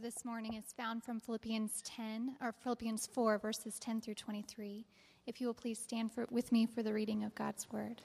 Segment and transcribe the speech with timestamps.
[0.00, 4.86] for this morning is found from Philippians 10 or Philippians 4 verses 10 through 23.
[5.26, 8.00] If you will please stand for, with me for the reading of God's word.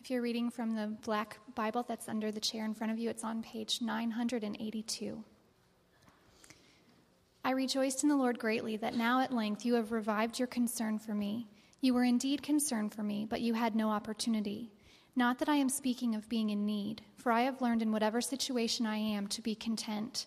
[0.00, 3.10] If you're reading from the black Bible that's under the chair in front of you,
[3.10, 5.22] it's on page 982.
[7.44, 10.98] I rejoiced in the Lord greatly that now at length you have revived your concern
[10.98, 11.46] for me.
[11.82, 14.70] You were indeed concerned for me, but you had no opportunity.
[15.16, 18.20] Not that I am speaking of being in need, for I have learned in whatever
[18.20, 20.26] situation I am to be content.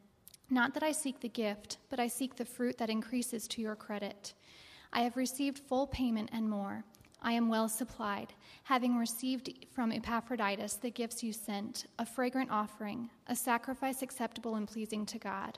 [0.51, 3.75] Not that I seek the gift, but I seek the fruit that increases to your
[3.75, 4.33] credit.
[4.93, 6.83] I have received full payment and more.
[7.23, 13.09] I am well supplied, having received from Epaphroditus the gifts you sent, a fragrant offering,
[13.27, 15.57] a sacrifice acceptable and pleasing to God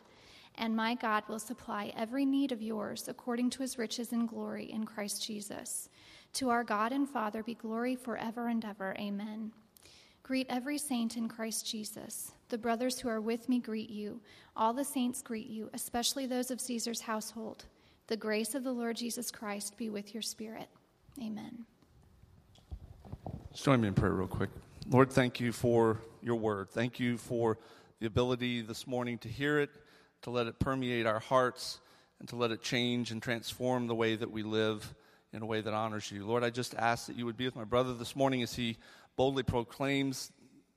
[0.56, 4.72] and my God will supply every need of yours according to his riches and glory
[4.72, 5.90] in Christ Jesus.
[6.34, 8.96] To our God and Father be glory forever and ever.
[9.00, 9.52] Amen.
[10.22, 12.32] Greet every saint in Christ Jesus.
[12.54, 14.22] The brothers who are with me greet you.
[14.56, 17.66] All the saints greet you, especially those of Caesar's household.
[18.06, 20.68] The grace of the Lord Jesus Christ be with your spirit.
[21.20, 21.66] Amen.
[23.52, 24.52] Just join me in prayer, real quick.
[24.88, 26.70] Lord, thank you for your word.
[26.70, 27.58] Thank you for
[28.00, 29.72] the ability this morning to hear it
[30.22, 31.80] to let it permeate our hearts,
[32.20, 34.94] and to let it change and transform the way that we live
[35.34, 36.24] in a way that honors you.
[36.24, 38.78] Lord, I just ask that you would be with my brother this morning as he
[39.16, 40.32] boldly proclaims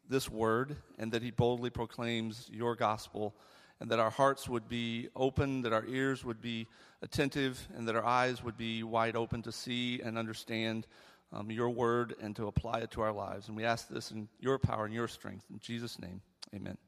[0.08, 3.34] this word and that he boldly proclaims your gospel
[3.80, 6.66] and that our hearts would be open, that our ears would be
[7.02, 10.86] attentive, and that our eyes would be wide open to see and understand
[11.32, 13.48] um, your word and to apply it to our lives.
[13.48, 15.44] And we ask this in your power and your strength.
[15.50, 16.22] In Jesus' name,
[16.54, 16.78] amen.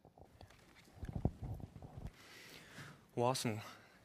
[3.14, 3.60] Well, awesome.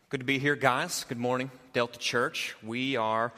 [0.10, 1.06] Good to be here, guys.
[1.08, 2.56] Good morning, Delta Church.
[2.64, 3.32] We are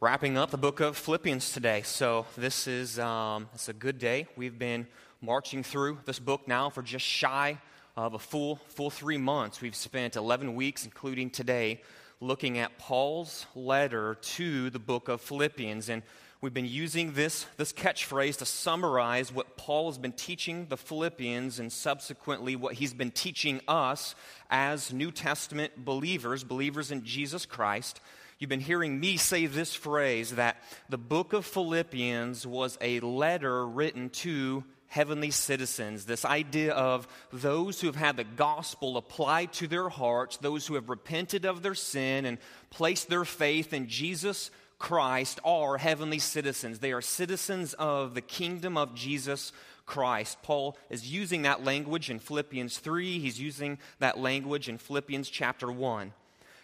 [0.00, 1.82] wrapping up the book of Philippians today.
[1.82, 4.26] So this is um, it's a good day.
[4.36, 4.86] We've been
[5.20, 7.58] marching through this book now for just shy
[7.96, 9.60] of a full full three months.
[9.60, 11.82] We've spent 11 weeks, including today,
[12.20, 16.02] looking at Paul's letter to the book of Philippians and
[16.40, 21.58] We've been using this, this catchphrase to summarize what Paul has been teaching the Philippians
[21.58, 24.14] and subsequently what he's been teaching us
[24.48, 28.00] as New Testament believers, believers in Jesus Christ.
[28.38, 33.66] You've been hearing me say this phrase that the book of Philippians was a letter
[33.66, 36.04] written to heavenly citizens.
[36.04, 40.74] This idea of those who have had the gospel applied to their hearts, those who
[40.74, 42.38] have repented of their sin and
[42.70, 46.78] placed their faith in Jesus Christ are heavenly citizens.
[46.78, 49.52] They are citizens of the kingdom of Jesus
[49.86, 50.38] Christ.
[50.42, 53.18] Paul is using that language in Philippians 3.
[53.18, 56.12] He's using that language in Philippians chapter 1.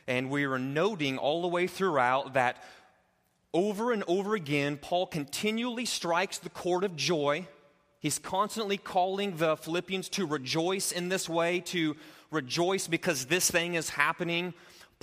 [0.06, 2.62] And we are noting all the way throughout that
[3.52, 7.46] over and over again, Paul continually strikes the chord of joy.
[8.04, 11.96] He's constantly calling the Philippians to rejoice in this way, to
[12.30, 14.52] rejoice because this thing is happening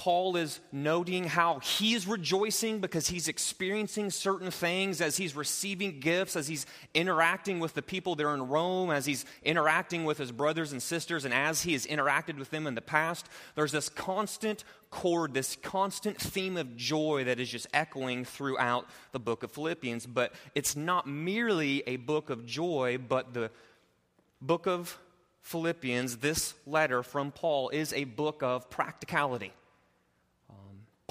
[0.02, 6.00] Paul is noting how he is rejoicing because he's experiencing certain things as he's receiving
[6.00, 10.32] gifts, as he's interacting with the people there in Rome, as he's interacting with his
[10.32, 13.28] brothers and sisters, and as he has interacted with them in the past.
[13.54, 19.20] There's this constant chord, this constant theme of joy that is just echoing throughout the
[19.20, 20.08] book of Philippians.
[20.08, 23.52] But it's not merely a book of joy, but the
[24.42, 24.98] book of
[25.44, 29.54] Philippians, this letter from Paul, is a book of practicality.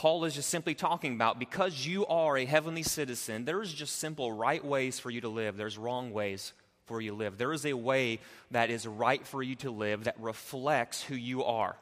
[0.00, 4.32] Paul is just simply talking about because you are a heavenly citizen, there's just simple
[4.32, 6.54] right ways for you to live, there's wrong ways
[6.86, 7.36] for you to live.
[7.36, 11.44] There is a way that is right for you to live that reflects who you
[11.44, 11.76] are.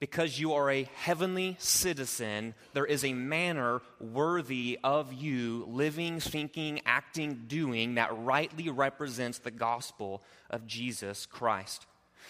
[0.00, 6.80] Because you are a heavenly citizen, there is a manner worthy of you living, thinking,
[6.84, 10.20] acting, doing that rightly represents the gospel
[10.50, 11.86] of Jesus Christ.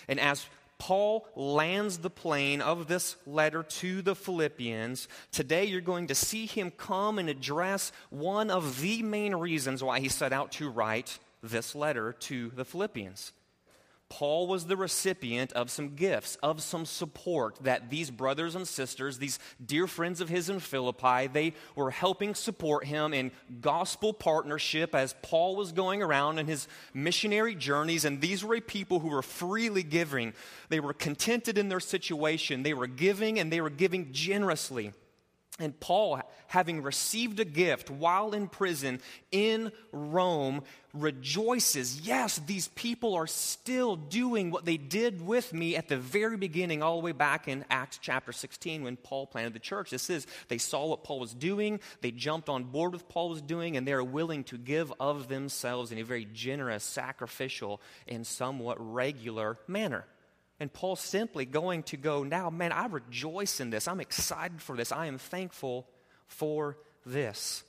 [0.08, 0.44] And as
[0.78, 5.08] Paul lands the plane of this letter to the Philippians.
[5.32, 10.00] Today, you're going to see him come and address one of the main reasons why
[10.00, 13.32] he set out to write this letter to the Philippians.
[14.08, 19.18] Paul was the recipient of some gifts, of some support that these brothers and sisters,
[19.18, 24.94] these dear friends of his in Philippi, they were helping support him in gospel partnership
[24.94, 28.04] as Paul was going around in his missionary journeys.
[28.04, 30.34] And these were people who were freely giving.
[30.68, 32.62] They were contented in their situation.
[32.62, 34.92] They were giving and they were giving generously.
[35.58, 39.00] And Paul, having received a gift while in prison
[39.32, 40.62] in Rome,
[40.92, 42.00] rejoices.
[42.00, 46.82] Yes, these people are still doing what they did with me at the very beginning,
[46.82, 49.90] all the way back in Acts chapter 16 when Paul planted the church.
[49.90, 53.40] This is, they saw what Paul was doing, they jumped on board with Paul was
[53.40, 58.76] doing, and they're willing to give of themselves in a very generous, sacrificial, and somewhat
[58.78, 60.04] regular manner.
[60.58, 63.86] And Paul's simply going to go, now, man, I rejoice in this.
[63.86, 64.90] I'm excited for this.
[64.90, 65.86] I am thankful
[66.26, 67.62] for this.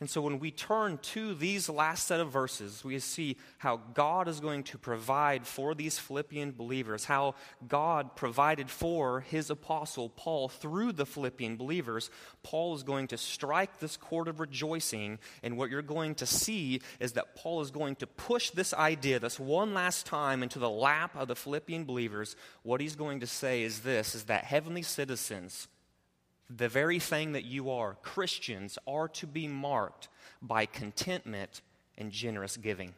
[0.00, 4.26] And so when we turn to these last set of verses, we see how God
[4.26, 7.36] is going to provide for these Philippian believers, how
[7.68, 12.10] God provided for his apostle Paul through the Philippian believers.
[12.42, 16.80] Paul is going to strike this chord of rejoicing, and what you're going to see
[16.98, 20.70] is that Paul is going to push this idea, this one last time, into the
[20.70, 22.34] lap of the Philippian believers.
[22.64, 25.68] What he's going to say is this is that heavenly citizens
[26.50, 30.08] the very thing that you are, Christians, are to be marked
[30.40, 31.62] by contentment
[31.96, 32.94] and generous giving.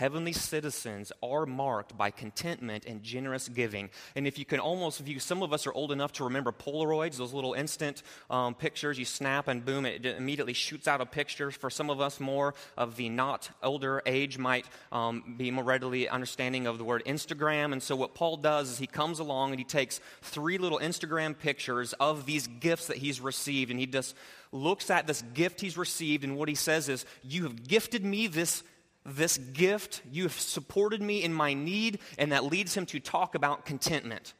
[0.00, 3.90] Heavenly citizens are marked by contentment and generous giving.
[4.16, 7.18] And if you can almost view, some of us are old enough to remember Polaroids,
[7.18, 11.50] those little instant um, pictures you snap and boom, it immediately shoots out a picture.
[11.50, 16.08] For some of us, more of the not older age might um, be more readily
[16.08, 17.72] understanding of the word Instagram.
[17.72, 21.38] And so what Paul does is he comes along and he takes three little Instagram
[21.38, 24.16] pictures of these gifts that he's received, and he just
[24.50, 28.26] looks at this gift he's received, and what he says is, You have gifted me
[28.26, 28.62] this
[29.04, 30.02] this gift.
[30.10, 34.34] You have supported me in my need, and that leads him to talk about contentment.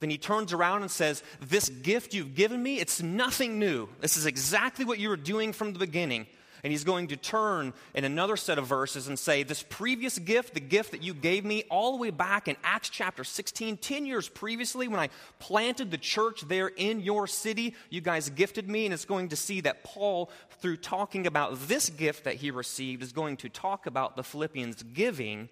[0.00, 3.88] Then he turns around and says, This gift you've given me, it's nothing new.
[4.00, 6.26] This is exactly what you were doing from the beginning.
[6.62, 10.54] And he's going to turn in another set of verses and say, This previous gift,
[10.54, 14.06] the gift that you gave me all the way back in Acts chapter 16, 10
[14.06, 18.86] years previously, when I planted the church there in your city, you guys gifted me.
[18.86, 23.02] And it's going to see that Paul, through talking about this gift that he received,
[23.02, 25.48] is going to talk about the Philippians giving.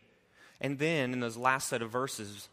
[0.60, 2.48] And then in those last set of verses,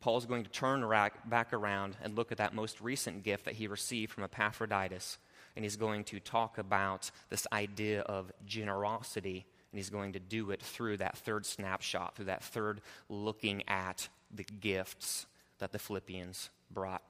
[0.00, 0.88] Paul's going to turn
[1.26, 5.18] back around and look at that most recent gift that he received from Epaphroditus
[5.58, 10.52] and he's going to talk about this idea of generosity, and he's going to do
[10.52, 15.26] it through that third snapshot, through that third looking at the gifts
[15.58, 17.02] that the Philippians brought.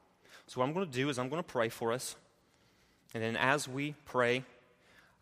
[0.47, 2.17] So, what I'm going to do is I'm going to pray for us,
[3.12, 4.45] and then as we pray,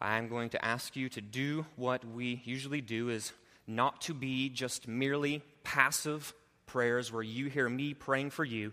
[0.00, 3.32] I'm going to ask you to do what we usually do is
[3.66, 6.32] not to be just merely passive
[6.66, 8.72] prayers where you hear me praying for you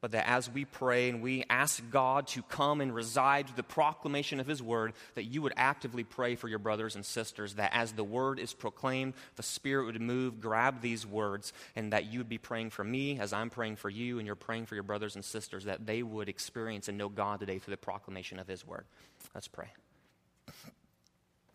[0.00, 3.62] but that as we pray and we ask God to come and reside through the
[3.62, 7.72] proclamation of His word, that you would actively pray for your brothers and sisters, that
[7.74, 12.18] as the word is proclaimed, the Spirit would move, grab these words, and that you
[12.18, 14.84] would be praying for me as I'm praying for you, and you're praying for your
[14.84, 18.48] brothers and sisters, that they would experience and know God today through the proclamation of
[18.48, 18.86] His word.
[19.34, 19.68] Let's pray.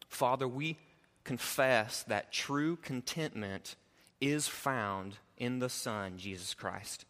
[0.07, 0.77] Father, we
[1.23, 3.75] confess that true contentment
[4.21, 7.05] is found in the Son, Jesus Christ.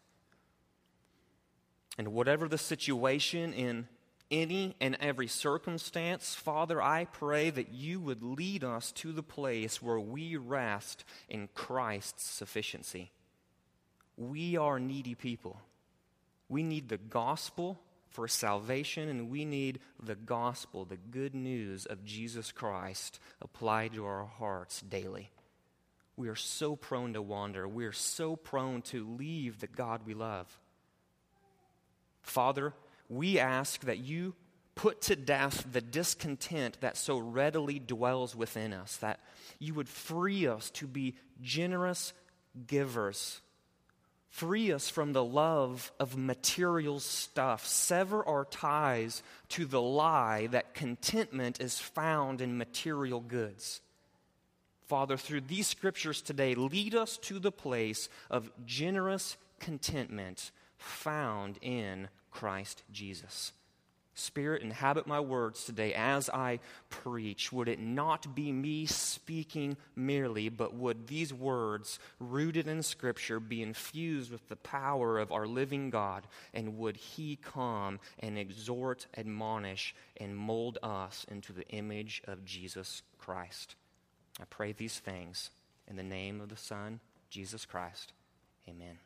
[1.98, 3.88] And whatever the situation in
[4.30, 9.80] any and every circumstance, Father, I pray that you would lead us to the place
[9.80, 13.12] where we rest in Christ's sufficiency.
[14.16, 15.60] We are needy people.
[16.48, 22.04] We need the gospel for salvation, and we need the gospel, the good news of
[22.04, 25.30] Jesus Christ applied to our hearts daily.
[26.16, 27.68] We are so prone to wander.
[27.68, 30.58] We are so prone to leave the God we love.
[32.26, 32.74] Father,
[33.08, 34.34] we ask that you
[34.74, 39.20] put to death the discontent that so readily dwells within us, that
[39.58, 42.12] you would free us to be generous
[42.66, 43.40] givers.
[44.28, 47.66] Free us from the love of material stuff.
[47.66, 53.80] Sever our ties to the lie that contentment is found in material goods.
[54.88, 62.08] Father, through these scriptures today, lead us to the place of generous contentment found in
[62.30, 63.52] Christ Jesus.
[64.18, 67.52] Spirit, inhabit my words today as I preach.
[67.52, 73.62] Would it not be me speaking merely, but would these words, rooted in Scripture, be
[73.62, 76.26] infused with the power of our living God?
[76.54, 83.02] And would He come and exhort, admonish, and mold us into the image of Jesus
[83.18, 83.74] Christ?
[84.40, 85.50] I pray these things
[85.86, 88.14] in the name of the Son Jesus Christ.
[88.66, 89.05] Amen.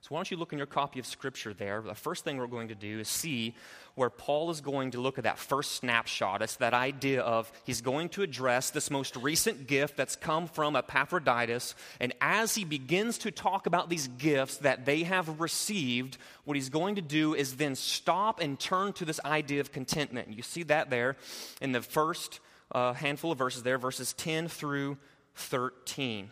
[0.00, 1.82] So, why don't you look in your copy of Scripture there?
[1.82, 3.56] The first thing we're going to do is see
[3.96, 6.40] where Paul is going to look at that first snapshot.
[6.40, 10.76] It's that idea of he's going to address this most recent gift that's come from
[10.76, 11.74] Epaphroditus.
[11.98, 16.68] And as he begins to talk about these gifts that they have received, what he's
[16.68, 20.32] going to do is then stop and turn to this idea of contentment.
[20.32, 21.16] You see that there
[21.60, 22.38] in the first
[22.70, 24.96] uh, handful of verses there, verses 10 through
[25.34, 26.30] 13.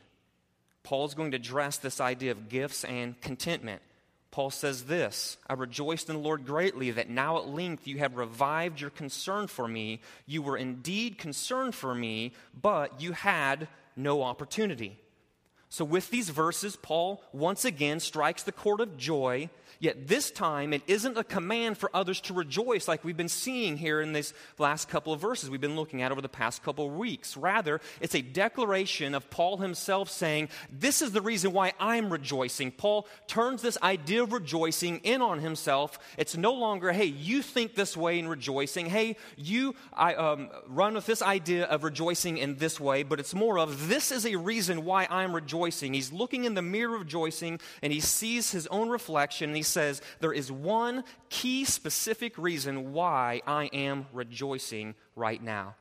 [0.87, 3.83] Paul's going to address this idea of gifts and contentment.
[4.31, 8.17] Paul says this I rejoiced in the Lord greatly that now at length you have
[8.17, 10.01] revived your concern for me.
[10.27, 13.67] You were indeed concerned for me, but you had
[13.97, 15.01] no opportunity.
[15.77, 20.73] So, with these verses, Paul once again strikes the chord of joy Yet this time,
[20.73, 24.33] it isn't a command for others to rejoice like we've been seeing here in these
[24.59, 27.37] last couple of verses we've been looking at over the past couple of weeks.
[27.37, 32.71] Rather, it's a declaration of Paul himself saying, This is the reason why I'm rejoicing.
[32.71, 35.99] Paul turns this idea of rejoicing in on himself.
[36.17, 38.87] It's no longer, hey, you think this way in rejoicing.
[38.87, 43.35] Hey, you I, um, run with this idea of rejoicing in this way, but it's
[43.35, 45.66] more of, this is a reason why I'm rejoicing.
[45.71, 49.63] He's looking in the mirror of rejoicing and he sees his own reflection and he
[49.63, 55.75] says, There is one key specific reason why I am rejoicing right now.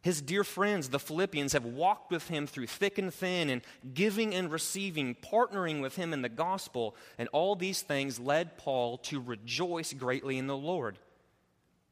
[0.00, 3.62] His dear friends, the Philippians, have walked with him through thick and thin and
[3.94, 6.94] giving and receiving, partnering with him in the gospel.
[7.18, 10.98] And all these things led Paul to rejoice greatly in the Lord.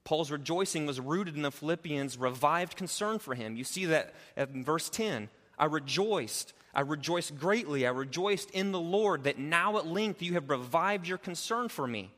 [0.05, 3.57] Paul's rejoicing was rooted in the Philippians' revived concern for him.
[3.57, 5.29] You see that in verse 10.
[5.59, 7.87] I rejoiced I rejoiced greatly.
[7.87, 11.87] I rejoiced in the Lord that now at length you have revived your concern for
[11.87, 12.11] me.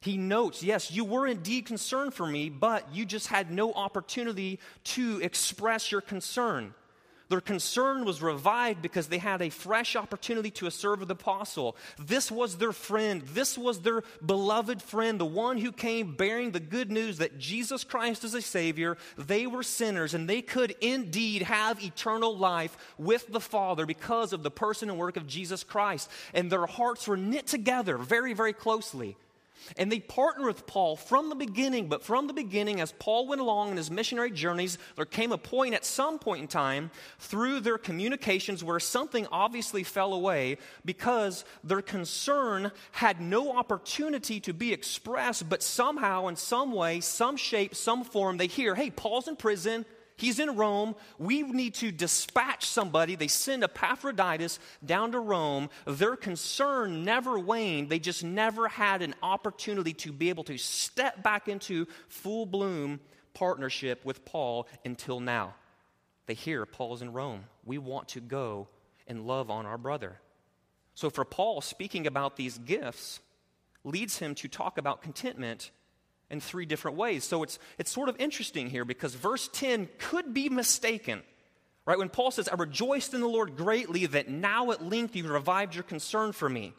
[0.00, 4.60] He notes, yes, you were indeed concerned for me, but you just had no opportunity
[4.84, 6.72] to express your concern.
[7.32, 11.78] Their concern was revived because they had a fresh opportunity to serve the apostle.
[11.98, 13.22] This was their friend.
[13.22, 17.84] This was their beloved friend, the one who came bearing the good news that Jesus
[17.84, 18.98] Christ is a Savior.
[19.16, 24.42] They were sinners, and they could indeed have eternal life with the Father because of
[24.42, 26.10] the person and work of Jesus Christ.
[26.34, 29.16] And their hearts were knit together very, very closely.
[29.76, 33.40] And they partnered with Paul from the beginning, but from the beginning, as Paul went
[33.40, 37.60] along in his missionary journeys, there came a point at some point in time through
[37.60, 44.72] their communications where something obviously fell away because their concern had no opportunity to be
[44.72, 49.36] expressed, but somehow, in some way, some shape, some form, they hear, hey, Paul's in
[49.36, 49.84] prison.
[50.16, 50.94] He's in Rome.
[51.18, 53.16] We need to dispatch somebody.
[53.16, 55.70] They send Epaphroditus down to Rome.
[55.86, 57.88] Their concern never waned.
[57.88, 63.00] They just never had an opportunity to be able to step back into full bloom
[63.34, 65.54] partnership with Paul until now.
[66.26, 67.44] They hear Paul's in Rome.
[67.64, 68.68] We want to go
[69.06, 70.20] and love on our brother.
[70.94, 73.20] So, for Paul, speaking about these gifts
[73.84, 75.70] leads him to talk about contentment
[76.32, 77.22] in three different ways.
[77.22, 81.22] So it's, it's sort of interesting here because verse 10 could be mistaken.
[81.84, 81.98] Right?
[81.98, 85.74] When Paul says, I rejoiced in the Lord greatly that now at length you've revived
[85.74, 86.72] your concern for me.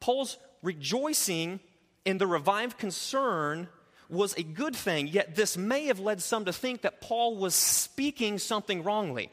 [0.00, 1.60] Paul's rejoicing
[2.04, 3.68] in the revived concern
[4.08, 7.54] was a good thing, yet this may have led some to think that Paul was
[7.54, 9.30] speaking something wrongly.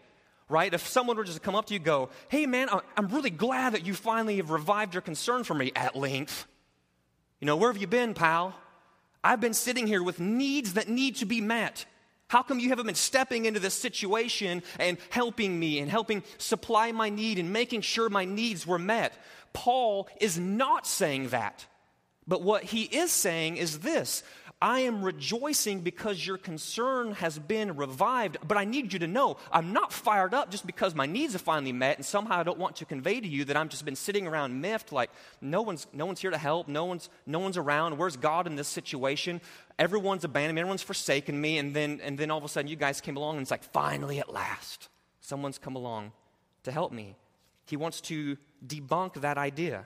[0.50, 0.74] Right?
[0.74, 3.74] If someone were just to come up to you go, Hey man, I'm really glad
[3.74, 6.45] that you finally have revived your concern for me at length.
[7.39, 8.53] You know, where have you been, pal?
[9.25, 11.86] I've been sitting here with needs that need to be met.
[12.27, 16.91] How come you haven't been stepping into this situation and helping me and helping supply
[16.91, 19.17] my need and making sure my needs were met?
[19.51, 21.65] Paul is not saying that.
[22.27, 24.22] But what he is saying is this
[24.62, 29.35] I am rejoicing because your concern has been revived, but I need you to know
[29.51, 32.57] I'm not fired up just because my needs are finally met, and somehow I don't
[32.57, 35.88] want to convey to you that I've just been sitting around miffed, like no one's,
[35.91, 37.97] no one's here to help, no one's, no one's around.
[37.97, 39.41] Where's God in this situation?
[39.77, 42.77] Everyone's abandoned me, everyone's forsaken me, and then, and then all of a sudden you
[42.77, 44.88] guys came along, and it's like, finally, at last,
[45.19, 46.13] someone's come along
[46.63, 47.17] to help me.
[47.65, 49.85] He wants to debunk that idea.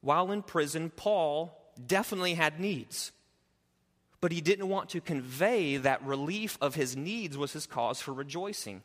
[0.00, 3.12] While in prison, Paul definitely had needs.
[4.20, 8.12] But he didn't want to convey that relief of his needs was his cause for
[8.12, 8.82] rejoicing.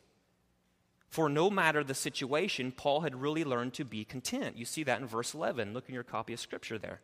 [1.08, 4.56] For no matter the situation, Paul had really learned to be content.
[4.56, 5.74] You see that in verse 11.
[5.74, 7.00] Look in your copy of Scripture there.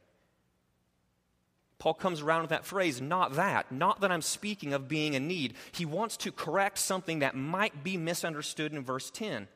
[1.78, 5.26] Paul comes around with that phrase, not that, not that I'm speaking of being in
[5.28, 5.54] need.
[5.72, 9.48] He wants to correct something that might be misunderstood in verse 10.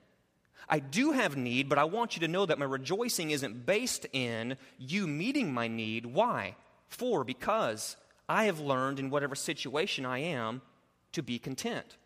[0.68, 4.06] I do have need, but I want you to know that my rejoicing isn't based
[4.12, 6.06] in you meeting my need.
[6.06, 6.56] Why?
[6.88, 7.96] For, because
[8.28, 10.62] I have learned in whatever situation I am
[11.12, 11.96] to be content.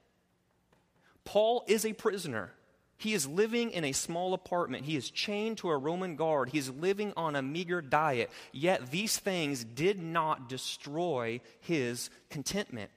[1.25, 2.53] Paul is a prisoner.
[2.97, 4.85] He is living in a small apartment.
[4.85, 6.51] He is chained to a Roman guard.
[6.51, 8.31] He is living on a meager diet.
[8.53, 12.91] Yet these things did not destroy his contentment.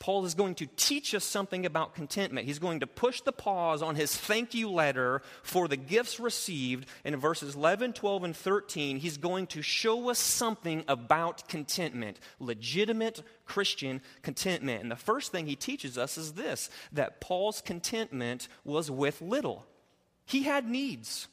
[0.00, 2.46] Paul is going to teach us something about contentment.
[2.46, 6.86] He's going to push the pause on his thank you letter for the gifts received.
[7.04, 13.22] in verses 11, 12, and 13, he's going to show us something about contentment, legitimate
[13.44, 14.82] Christian contentment.
[14.82, 19.66] And the first thing he teaches us is this that Paul's contentment was with little.
[20.24, 21.26] He had needs,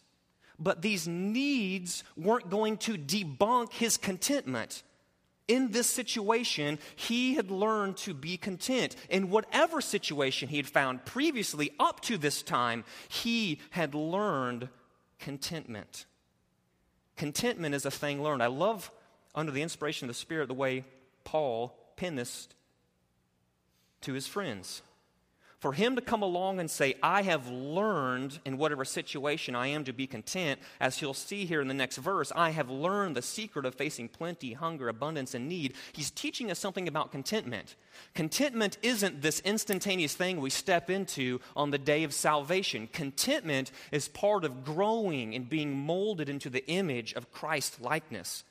[0.57, 4.81] but these needs weren't going to debunk his contentment
[5.47, 8.95] in this situation, he had learned to be content.
[9.09, 14.69] In whatever situation he had found previously up to this time, he had learned
[15.19, 16.05] contentment.
[17.15, 18.41] Contentment is a thing learned.
[18.41, 18.91] I love,
[19.35, 20.83] under the inspiration of the Spirit, the way
[21.23, 22.49] Paul penned this
[24.01, 24.81] to his friends.
[25.65, 29.83] For him to come along and say, I have learned in whatever situation I am
[29.85, 33.23] to be content, as he'll see here in the next verse, I have learned the
[33.23, 35.73] secret of facing plenty, hunger, abundance, and need.
[35.91, 37.77] He's teaching us something about contentment.
[38.13, 42.87] Contentment isn't this instantaneous thing we step into on the day of salvation.
[42.93, 48.43] Contentment is part of growing and being molded into the image of Christ likeness.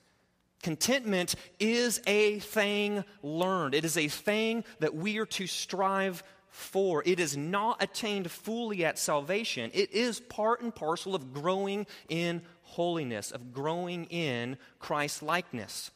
[0.64, 3.74] Contentment is a thing learned.
[3.74, 7.02] It is a thing that we are to strive for.
[7.04, 9.72] It is not attained fully at salvation.
[9.74, 15.90] It is part and parcel of growing in holiness, of growing in Christ likeness.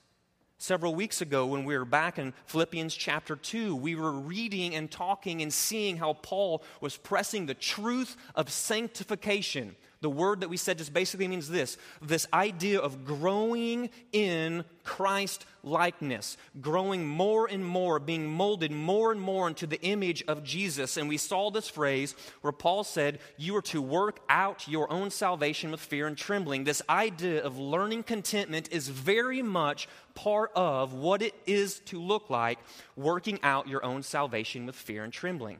[0.59, 4.91] Several weeks ago, when we were back in Philippians chapter 2, we were reading and
[4.91, 10.57] talking and seeing how Paul was pressing the truth of sanctification the word that we
[10.57, 17.65] said just basically means this this idea of growing in Christ likeness, growing more and
[17.65, 20.97] more, being molded more and more into the image of Jesus.
[20.97, 25.11] And we saw this phrase where Paul said, You are to work out your own
[25.11, 26.65] salvation with fear and trembling.
[26.65, 32.31] This idea of learning contentment is very much part of what it is to look
[32.31, 32.59] like
[32.97, 35.59] working out your own salvation with fear and trembling.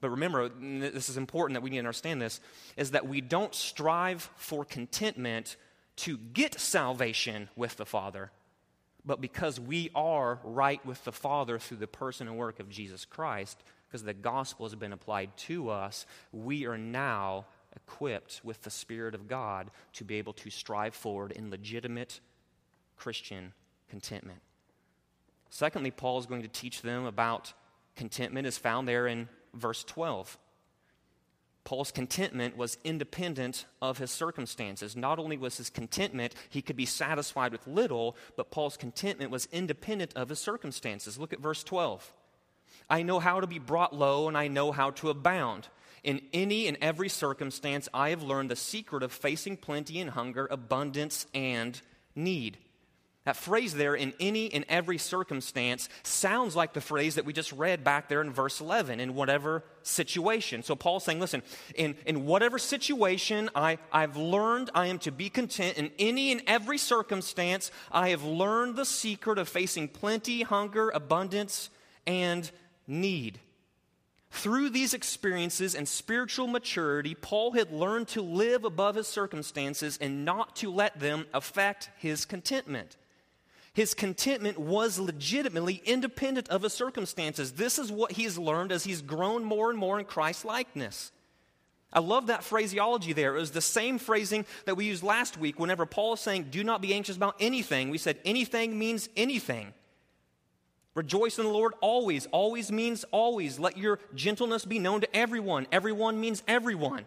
[0.00, 2.40] But remember, this is important that we need to understand this,
[2.76, 5.56] is that we don't strive for contentment
[5.96, 8.30] to get salvation with the Father,
[9.04, 13.04] but because we are right with the Father through the person and work of Jesus
[13.04, 18.70] Christ, because the gospel has been applied to us, we are now equipped with the
[18.70, 22.20] Spirit of God to be able to strive forward in legitimate
[22.96, 23.52] Christian
[23.88, 24.40] contentment.
[25.50, 27.52] Secondly, Paul is going to teach them about
[27.96, 30.38] contentment, is found there in verse 12.
[31.64, 34.96] Paul's contentment was independent of his circumstances.
[34.96, 39.46] Not only was his contentment, he could be satisfied with little, but Paul's contentment was
[39.52, 41.18] independent of his circumstances.
[41.18, 42.12] Look at verse 12.
[42.88, 45.68] I know how to be brought low, and I know how to abound.
[46.02, 50.48] In any and every circumstance, I have learned the secret of facing plenty and hunger,
[50.50, 51.80] abundance and
[52.16, 52.58] need.
[53.24, 57.52] That phrase there, in any and every circumstance, sounds like the phrase that we just
[57.52, 60.62] read back there in verse 11, in whatever situation.
[60.62, 61.42] So Paul's saying, listen,
[61.74, 65.76] in, in whatever situation I, I've learned I am to be content.
[65.76, 71.68] In any and every circumstance, I have learned the secret of facing plenty, hunger, abundance,
[72.06, 72.50] and
[72.86, 73.38] need.
[74.30, 80.24] Through these experiences and spiritual maturity, Paul had learned to live above his circumstances and
[80.24, 82.96] not to let them affect his contentment.
[83.72, 87.52] His contentment was legitimately independent of his circumstances.
[87.52, 91.12] This is what he's learned as he's grown more and more in Christ likeness.
[91.92, 93.36] I love that phraseology there.
[93.36, 96.62] It was the same phrasing that we used last week whenever Paul is saying, Do
[96.62, 97.90] not be anxious about anything.
[97.90, 99.72] We said, Anything means anything.
[100.94, 102.26] Rejoice in the Lord always.
[102.26, 103.58] Always means always.
[103.58, 105.66] Let your gentleness be known to everyone.
[105.72, 107.06] Everyone means everyone.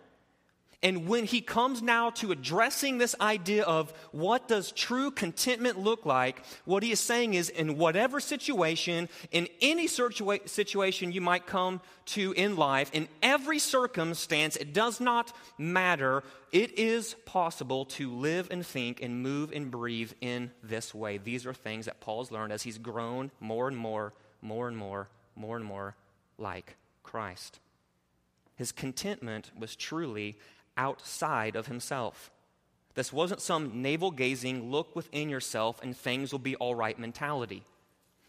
[0.84, 6.06] And when he comes now to addressing this idea of what does true contentment look
[6.06, 11.48] like, what he is saying is in whatever situation, in any situa- situation you might
[11.48, 16.22] come to in life, in every circumstance, it does not matter.
[16.52, 21.18] It is possible to live and think and move and breathe in this way.
[21.18, 25.08] These are things that Paul's learned as he's grown more and more, more and more,
[25.38, 25.96] more and more
[26.38, 27.60] like Christ.
[28.58, 30.38] His contentment was truly
[30.78, 32.32] outside of himself.
[32.96, 37.64] This wasn't some navel gazing, look within yourself and things will be all right mentality.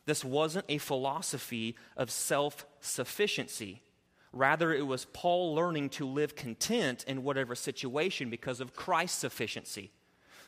[0.07, 3.81] This wasn't a philosophy of self sufficiency.
[4.33, 9.93] Rather, it was Paul learning to live content in whatever situation because of Christ's sufficiency.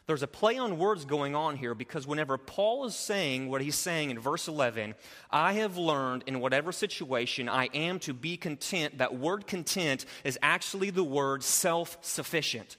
[0.07, 3.75] There's a play on words going on here because whenever Paul is saying what he's
[3.75, 4.95] saying in verse 11,
[5.33, 10.39] I have learned in whatever situation I am to be content, that word content is
[10.43, 12.77] actually the word self sufficient.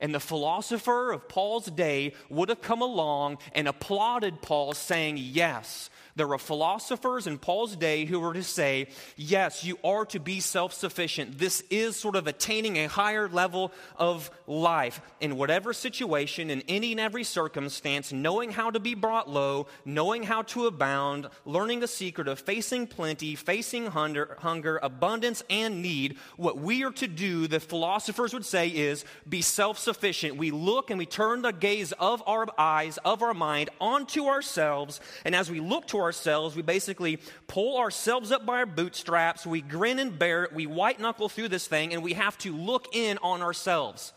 [0.00, 5.90] And the philosopher of Paul's day would have come along and applauded Paul, saying, Yes,
[6.20, 10.38] there were philosophers in Paul's day who were to say, yes, you are to be
[10.38, 11.38] self sufficient.
[11.38, 16.90] This is sort of attaining a higher level of life in whatever situation, in any
[16.90, 21.88] and every circumstance, knowing how to be brought low, knowing how to abound, learning the
[21.88, 26.18] secret of facing plenty, facing hunger, hunger abundance, and need.
[26.36, 30.36] What we are to do, the philosophers would say, is be self sufficient.
[30.36, 35.00] We look and we turn the gaze of our eyes, of our mind, onto ourselves.
[35.24, 36.09] And as we look to ourselves.
[36.56, 39.46] We basically pull ourselves up by our bootstraps.
[39.46, 40.52] We grin and bear it.
[40.52, 44.12] We white knuckle through this thing, and we have to look in on ourselves.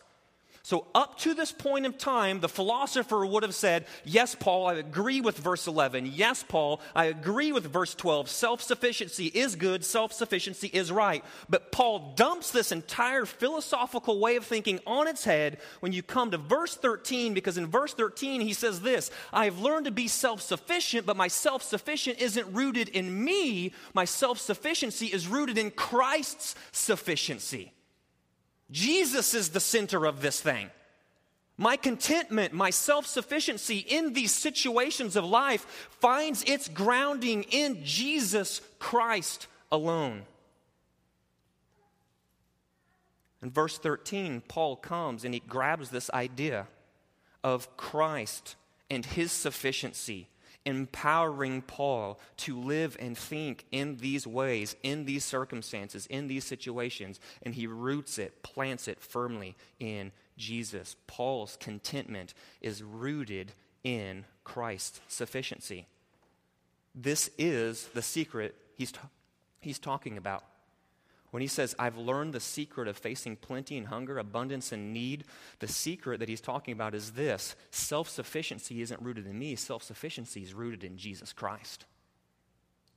[0.64, 4.76] So, up to this point of time, the philosopher would have said, Yes, Paul, I
[4.76, 6.06] agree with verse 11.
[6.06, 8.30] Yes, Paul, I agree with verse 12.
[8.30, 11.22] Self sufficiency is good, self sufficiency is right.
[11.50, 16.30] But Paul dumps this entire philosophical way of thinking on its head when you come
[16.30, 20.08] to verse 13, because in verse 13 he says this I have learned to be
[20.08, 23.74] self sufficient, but my self sufficient isn't rooted in me.
[23.92, 27.74] My self sufficiency is rooted in Christ's sufficiency.
[28.70, 30.70] Jesus is the center of this thing.
[31.56, 38.60] My contentment, my self sufficiency in these situations of life finds its grounding in Jesus
[38.78, 40.22] Christ alone.
[43.40, 46.66] In verse 13, Paul comes and he grabs this idea
[47.44, 48.56] of Christ
[48.90, 50.28] and his sufficiency
[50.66, 57.20] empowering Paul to live and think in these ways, in these circumstances, in these situations,
[57.42, 60.96] and he roots it, plants it firmly in Jesus.
[61.06, 65.86] Paul's contentment is rooted in Christ's sufficiency.
[66.94, 68.92] This is the secret he's,
[69.60, 70.44] he's talking about.
[71.34, 75.24] When he says, I've learned the secret of facing plenty and hunger, abundance and need,
[75.58, 79.82] the secret that he's talking about is this self sufficiency isn't rooted in me, self
[79.82, 81.86] sufficiency is rooted in Jesus Christ.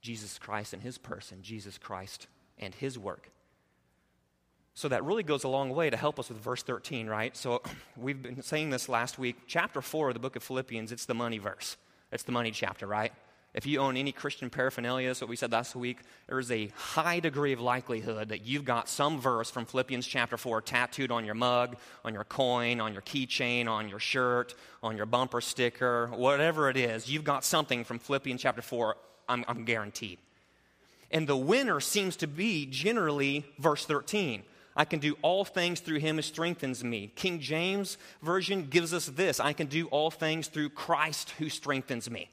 [0.02, 2.28] Jesus Christ and his person, Jesus Christ
[2.60, 3.32] and his work.
[4.76, 7.36] So that really goes a long way to help us with verse 13, right?
[7.36, 7.64] So
[7.98, 9.38] we've been saying this last week.
[9.48, 11.76] Chapter 4 of the book of Philippians, it's the money verse.
[12.12, 13.14] It's the money chapter, right?
[13.58, 16.68] If you own any Christian paraphernalia, that's what we said last week, there is a
[16.76, 21.26] high degree of likelihood that you've got some verse from Philippians chapter 4 tattooed on
[21.26, 26.06] your mug, on your coin, on your keychain, on your shirt, on your bumper sticker,
[26.10, 27.10] whatever it is.
[27.10, 28.96] You've got something from Philippians chapter 4,
[29.28, 30.20] I'm, I'm guaranteed.
[31.10, 34.44] And the winner seems to be generally verse 13.
[34.76, 37.12] I can do all things through him who strengthens me.
[37.16, 42.08] King James Version gives us this I can do all things through Christ who strengthens
[42.08, 42.30] me.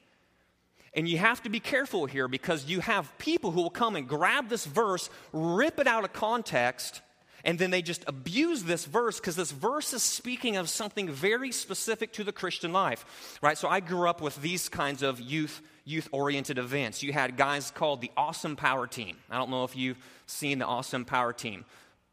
[0.95, 4.07] And you have to be careful here because you have people who will come and
[4.07, 7.01] grab this verse, rip it out of context,
[7.43, 11.51] and then they just abuse this verse because this verse is speaking of something very
[11.51, 13.57] specific to the Christian life, right?
[13.57, 17.03] So I grew up with these kinds of youth youth oriented events.
[17.03, 19.17] You had guys called the Awesome Power Team.
[19.29, 21.63] I don't know if you've seen the Awesome Power Team.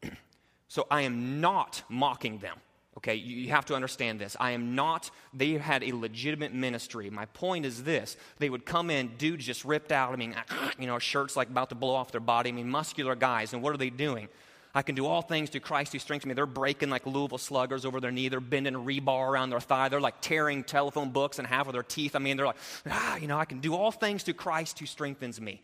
[0.67, 2.57] so I am not mocking them.
[2.97, 4.37] Okay, you have to understand this.
[4.39, 7.09] I am not, they had a legitimate ministry.
[7.09, 10.35] My point is this they would come in, dudes just ripped out, I mean,
[10.77, 13.63] you know, shirts like about to blow off their body, I mean, muscular guys, and
[13.63, 14.29] what are they doing?
[14.75, 16.33] I can do all things through Christ who strengthens me.
[16.33, 18.27] They're breaking like Louisville sluggers over their knee.
[18.27, 19.89] They're bending rebar around their thigh.
[19.89, 22.15] They're like tearing telephone books in half of their teeth.
[22.15, 22.57] I mean, they're like,
[22.89, 25.61] ah, you know, I can do all things through Christ who strengthens me.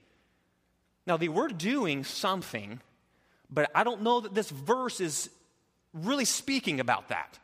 [1.08, 2.82] Now, they were doing something,
[3.50, 5.32] but I don't know that this verse is
[5.94, 7.40] really speaking about that.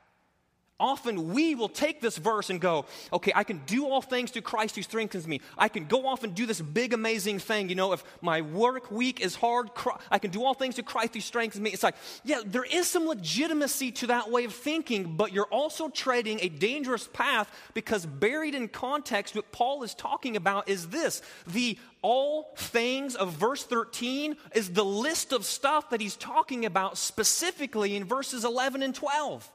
[0.77, 4.41] Often we will take this verse and go, okay, I can do all things through
[4.41, 5.39] Christ who strengthens me.
[5.57, 7.69] I can go off and do this big, amazing thing.
[7.69, 9.69] You know, if my work week is hard,
[10.11, 11.69] I can do all things through Christ who strengthens me.
[11.69, 15.87] It's like, yeah, there is some legitimacy to that way of thinking, but you're also
[15.87, 21.21] treading a dangerous path because buried in context, what Paul is talking about is this
[21.47, 26.97] the all things of verse 13 is the list of stuff that he's talking about
[26.97, 29.49] specifically in verses 11 and 12.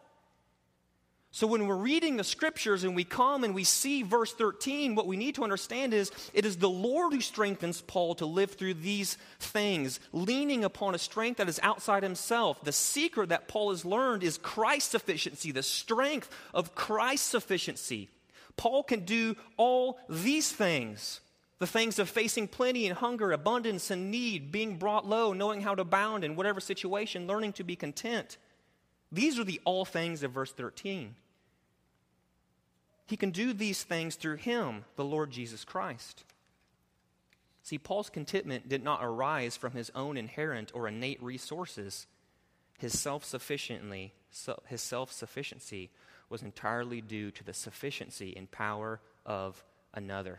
[1.33, 5.07] So, when we're reading the scriptures and we come and we see verse 13, what
[5.07, 8.75] we need to understand is it is the Lord who strengthens Paul to live through
[8.75, 12.65] these things, leaning upon a strength that is outside himself.
[12.65, 18.09] The secret that Paul has learned is Christ's sufficiency, the strength of Christ's sufficiency.
[18.57, 21.21] Paul can do all these things
[21.61, 25.75] the things of facing plenty and hunger, abundance and need, being brought low, knowing how
[25.75, 28.39] to abound in whatever situation, learning to be content.
[29.13, 31.15] These are the all things of verse 13.
[33.07, 36.25] He can do these things through him, the Lord Jesus Christ.
[37.63, 42.07] See, Paul's contentment did not arise from his own inherent or innate resources.
[42.79, 44.15] His self-sufficiently,
[44.69, 45.91] his self-sufficiency
[46.29, 50.39] was entirely due to the sufficiency and power of another.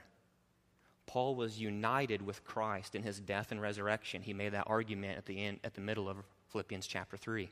[1.05, 4.21] Paul was united with Christ in his death and resurrection.
[4.21, 7.51] He made that argument at the end at the middle of Philippians chapter 3.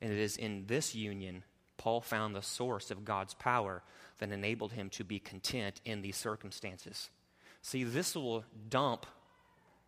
[0.00, 1.42] And it is in this union
[1.78, 3.82] Paul found the source of God's power
[4.18, 7.10] that enabled him to be content in these circumstances.
[7.62, 9.06] See, this will dump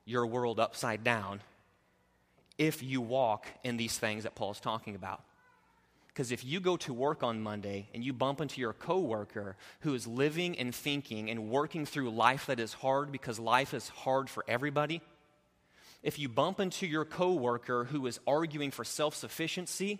[0.05, 1.41] your world upside down
[2.57, 5.23] if you walk in these things that Paul's talking about.
[6.09, 9.95] Because if you go to work on Monday and you bump into your coworker who
[9.95, 14.29] is living and thinking and working through life that is hard because life is hard
[14.29, 15.01] for everybody,
[16.03, 19.99] if you bump into your coworker who is arguing for self-sufficiency,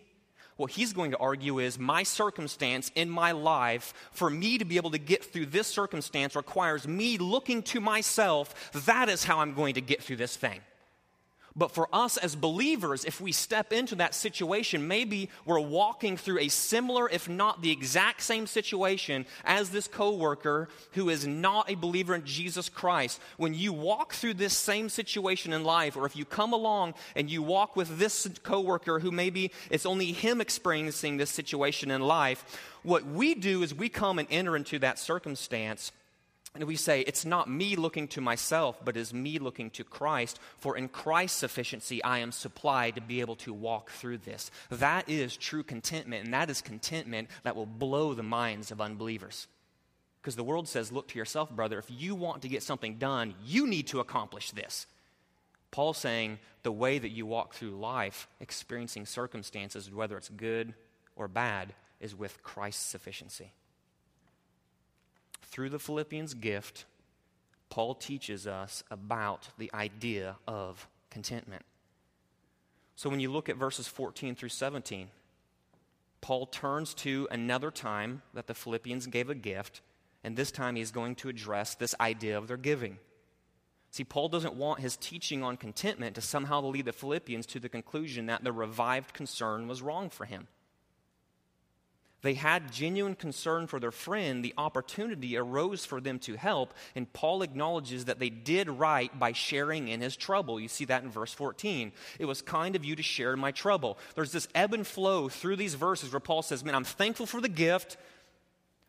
[0.57, 4.77] what he's going to argue is my circumstance in my life, for me to be
[4.77, 8.73] able to get through this circumstance, requires me looking to myself.
[8.87, 10.61] That is how I'm going to get through this thing.
[11.57, 16.41] But for us as believers, if we step into that situation, maybe we're walking through
[16.41, 21.75] a similar, if not the exact same situation as this coworker who is not a
[21.75, 23.21] believer in Jesus Christ.
[23.37, 27.31] When you walk through this same situation in life, or if you come along and
[27.31, 32.45] you walk with this coworker who maybe it's only him experiencing this situation in life,
[32.83, 35.93] what we do is we come and enter into that circumstance
[36.55, 40.41] and we say, it's not me looking to myself, but is me looking to Christ,
[40.59, 44.51] for in Christ's sufficiency I am supplied to be able to walk through this.
[44.71, 49.47] That is true contentment, and that is contentment that will blow the minds of unbelievers.
[50.21, 53.35] Because the world says, look to yourself, brother, if you want to get something done,
[53.45, 54.87] you need to accomplish this.
[55.71, 60.73] Paul's saying the way that you walk through life, experiencing circumstances, whether it's good
[61.15, 63.53] or bad, is with Christ's sufficiency
[65.51, 66.85] through the Philippians gift,
[67.71, 71.65] Paul teaches us about the idea of contentment.
[72.97, 75.09] So when you look at verses 14 through 17,
[76.21, 79.83] Paul turns to another time that the Philippians gave a gift,
[80.25, 82.99] and this time he's going to address this idea of their giving.
[83.91, 87.69] See, Paul doesn't want his teaching on contentment to somehow lead the Philippians to the
[87.69, 90.49] conclusion that the revived concern was wrong for him.
[92.23, 94.45] They had genuine concern for their friend.
[94.45, 99.33] The opportunity arose for them to help, and Paul acknowledges that they did right by
[99.33, 100.59] sharing in his trouble.
[100.59, 101.93] You see that in verse 14.
[102.19, 103.99] It was kind of you to share in my trouble.
[104.17, 107.41] There's this ebb and flow through these verses where Paul says, Man, I'm thankful for
[107.41, 107.97] the gift,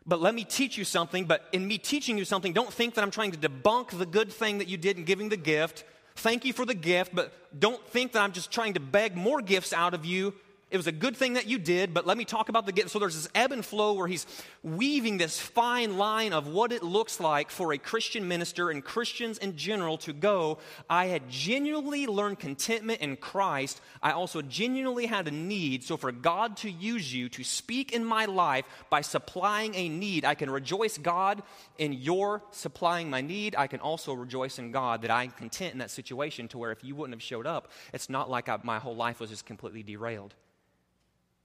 [0.04, 1.26] but let me teach you something.
[1.26, 4.32] But in me teaching you something, don't think that I'm trying to debunk the good
[4.32, 5.84] thing that you did in giving the gift.
[6.16, 9.40] Thank you for the gift, but don't think that I'm just trying to beg more
[9.40, 10.34] gifts out of you
[10.70, 12.90] it was a good thing that you did, but let me talk about the gift.
[12.90, 14.24] So there's this ebb and flow where he's
[14.62, 19.38] weaving this fine line of what it looks like for a Christian minister and Christians
[19.38, 23.80] in general to go, I had genuinely learned contentment in Christ.
[24.00, 25.82] I also genuinely had a need.
[25.82, 30.24] So for God to use you to speak in my life by supplying a need,
[30.24, 31.42] I can rejoice God
[31.78, 33.56] in your supplying my need.
[33.56, 36.84] I can also rejoice in God that I'm content in that situation to where if
[36.84, 39.82] you wouldn't have showed up, it's not like I, my whole life was just completely
[39.82, 40.34] derailed.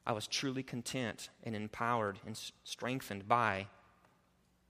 [0.05, 3.67] I was truly content and empowered and strengthened by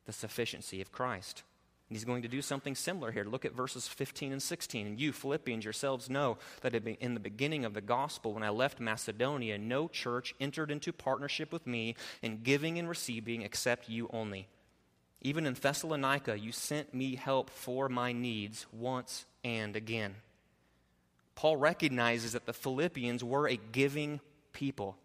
[0.06, 1.44] the sufficiency of Christ.
[1.90, 3.26] And he's going to do something similar here.
[3.26, 4.88] Look at verses 15 and 16.
[4.88, 8.80] And you, Philippians, yourselves know that in the beginning of the gospel, when I left
[8.80, 14.48] Macedonia, no church entered into partnership with me in giving and receiving except you only.
[15.22, 20.16] Even in Thessalonica, you sent me help for my needs once and again.
[21.36, 24.22] Paul recognizes that the Philippians were a giving
[24.54, 24.98] people.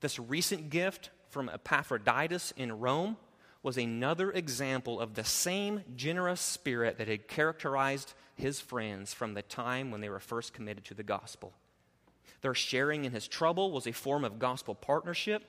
[0.00, 3.16] This recent gift from Epaphroditus in Rome
[3.62, 9.42] was another example of the same generous spirit that had characterized his friends from the
[9.42, 11.52] time when they were first committed to the gospel.
[12.40, 15.44] Their sharing in his trouble was a form of gospel partnership.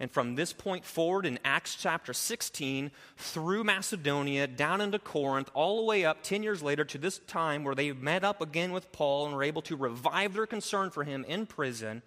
[0.00, 5.78] And from this point forward in Acts chapter 16, through Macedonia, down into Corinth, all
[5.78, 8.92] the way up 10 years later to this time where they met up again with
[8.92, 12.02] Paul and were able to revive their concern for him in prison,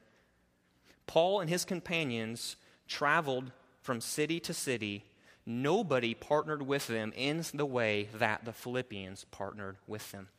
[1.11, 2.55] Paul and his companions
[2.87, 5.03] traveled from city to city.
[5.45, 10.29] Nobody partnered with them in the way that the Philippians partnered with them.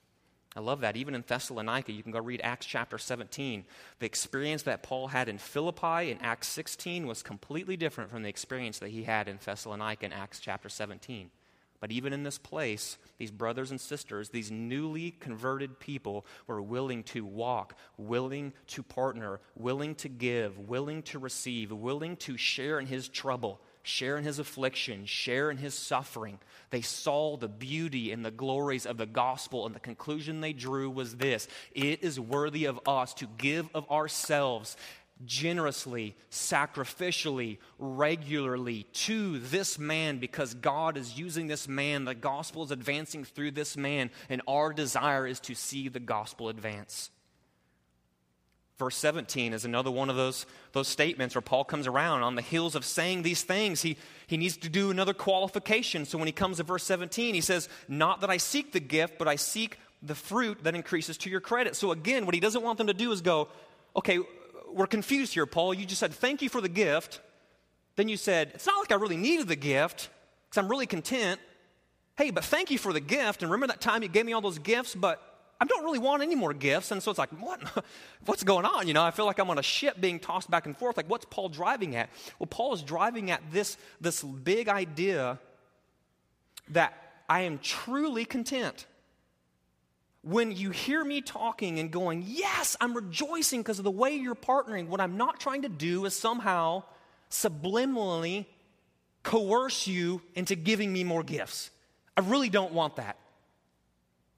[0.57, 0.97] I love that.
[0.97, 3.67] Even in Thessalonica, you can go read Acts chapter 17.
[3.99, 8.31] The experience that Paul had in Philippi in Acts 16 was completely different from the
[8.31, 11.31] experience that he had in Thessalonica in Acts chapter 17.
[11.83, 17.03] But even in this place, these brothers and sisters, these newly converted people were willing
[17.03, 22.87] to walk, willing to partner, willing to give, willing to receive, willing to share in
[22.87, 26.39] his trouble share in his affliction, share in his suffering.
[26.71, 30.89] They saw the beauty and the glories of the gospel, and the conclusion they drew
[30.89, 34.77] was this it is worthy of us to give of ourselves
[35.25, 42.05] generously, sacrificially, regularly to this man because God is using this man.
[42.05, 46.49] The gospel is advancing through this man, and our desire is to see the gospel
[46.49, 47.11] advance.
[48.79, 52.43] Verse 17 is another one of those, those statements where Paul comes around on the
[52.43, 53.83] heels of saying these things.
[53.83, 56.05] He, he needs to do another qualification.
[56.05, 59.19] So when he comes to verse 17, he says, Not that I seek the gift,
[59.19, 61.77] but I seek the fruit that increases to your credit.
[61.77, 63.49] So again, what he doesn't want them to do is go,
[63.95, 64.19] Okay,
[64.75, 65.75] we're confused here, Paul.
[65.75, 67.21] You just said, Thank you for the gift.
[67.97, 70.11] Then you said, It's not like I really needed the gift
[70.49, 71.41] because I'm really content.
[72.17, 73.43] Hey, but thank you for the gift.
[73.43, 75.21] And remember that time you gave me all those gifts, but
[75.61, 76.91] I don't really want any more gifts.
[76.91, 77.61] And so it's like, what?
[78.27, 78.89] What's going on?
[78.89, 80.97] You know, I feel like I'm on a ship being tossed back and forth.
[80.97, 82.11] Like, what's Paul driving at?
[82.39, 85.39] Well, Paul is driving at this, this big idea
[86.69, 86.95] that
[87.29, 88.87] I am truly content
[90.23, 94.35] when you hear me talking and going, Yes, I'm rejoicing because of the way you're
[94.35, 96.85] partnering, what I'm not trying to do is somehow
[97.31, 98.47] subliminally
[99.23, 101.71] coerce you into giving me more gifts.
[102.17, 103.17] I really don't want that.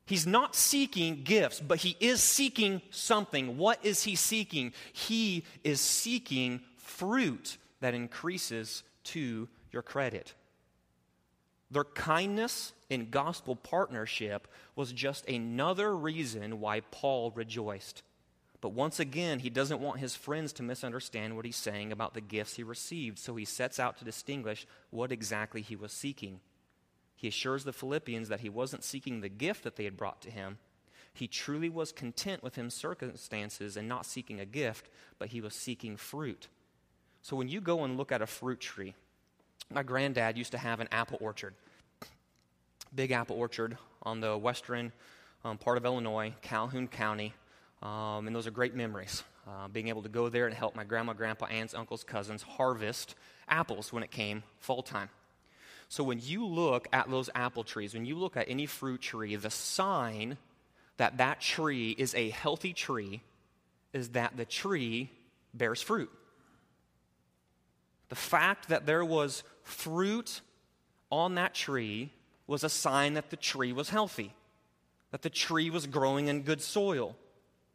[0.06, 3.56] He's not seeking gifts, but he is seeking something.
[3.56, 4.74] What is he seeking?
[4.92, 10.34] He is seeking fruit that increases to your credit.
[11.74, 18.04] Their kindness in gospel partnership was just another reason why Paul rejoiced.
[18.60, 22.20] But once again, he doesn't want his friends to misunderstand what he's saying about the
[22.20, 26.38] gifts he received, so he sets out to distinguish what exactly he was seeking.
[27.16, 30.30] He assures the Philippians that he wasn't seeking the gift that they had brought to
[30.30, 30.58] him.
[31.12, 35.54] He truly was content with his circumstances and not seeking a gift, but he was
[35.54, 36.46] seeking fruit.
[37.20, 38.94] So when you go and look at a fruit tree,
[39.72, 41.54] my granddad used to have an apple orchard
[42.94, 44.92] big apple orchard on the western
[45.44, 47.34] um, part of Illinois, Calhoun County.
[47.82, 49.22] Um, and those are great memories.
[49.46, 53.14] Uh, being able to go there and help my grandma, grandpa, aunts, uncles, cousins harvest
[53.46, 55.10] apples when it came fall time.
[55.88, 59.36] So when you look at those apple trees, when you look at any fruit tree,
[59.36, 60.38] the sign
[60.96, 63.22] that that tree is a healthy tree
[63.92, 65.10] is that the tree
[65.52, 66.10] bears fruit.
[68.08, 70.40] The fact that there was fruit
[71.10, 72.10] on that tree
[72.46, 74.34] was a sign that the tree was healthy,
[75.10, 77.16] that the tree was growing in good soil,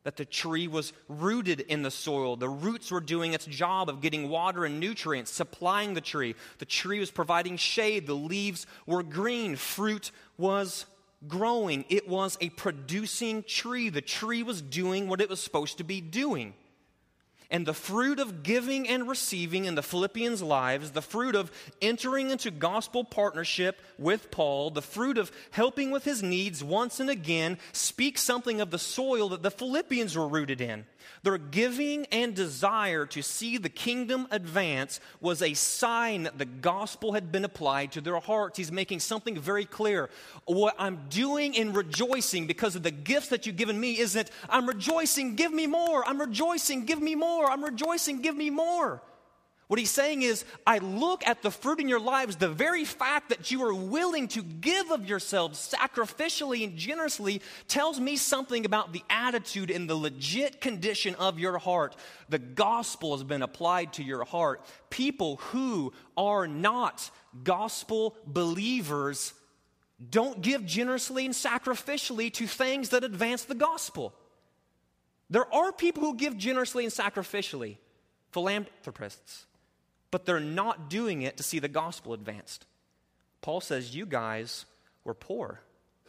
[0.04, 2.36] that the tree was rooted in the soil.
[2.36, 6.36] The roots were doing its job of getting water and nutrients, supplying the tree.
[6.60, 8.08] The tree was providing shade.
[8.08, 9.56] The leaves were green.
[9.56, 10.86] Fruit was
[11.28, 11.84] growing.
[11.90, 13.90] It was a producing tree.
[13.90, 16.54] The tree was doing what it was supposed to be doing.
[17.52, 22.30] And the fruit of giving and receiving in the Philippians' lives, the fruit of entering
[22.30, 27.58] into gospel partnership with Paul, the fruit of helping with his needs once and again,
[27.72, 30.86] speaks something of the soil that the Philippians were rooted in.
[31.24, 37.14] Their giving and desire to see the kingdom advance was a sign that the gospel
[37.14, 38.58] had been applied to their hearts.
[38.58, 40.10] He's making something very clear.
[40.46, 44.68] What I'm doing in rejoicing because of the gifts that you've given me isn't, I'm
[44.68, 46.08] rejoicing, give me more.
[46.08, 47.39] I'm rejoicing, give me more.
[47.48, 49.02] I'm rejoicing, give me more.
[49.70, 53.30] What he's saying is, I look at the fruit in your lives, the very fact
[53.30, 58.94] that you are willing to give of yourselves sacrificially and generously tells me something about
[58.94, 61.96] the attitude and the legit condition of your heart.
[62.30, 64.66] The gospel has been applied to your heart.
[64.90, 67.12] People who are not
[67.44, 69.36] gospel believers
[70.10, 74.16] don't give generously and sacrificially to things that advance the gospel.
[75.30, 77.78] There are people who give generously and sacrificially,
[78.32, 79.46] philanthropists
[80.12, 82.66] but they're not doing it to see the gospel advanced.
[83.42, 84.66] Paul says, You guys
[85.04, 85.62] were poor.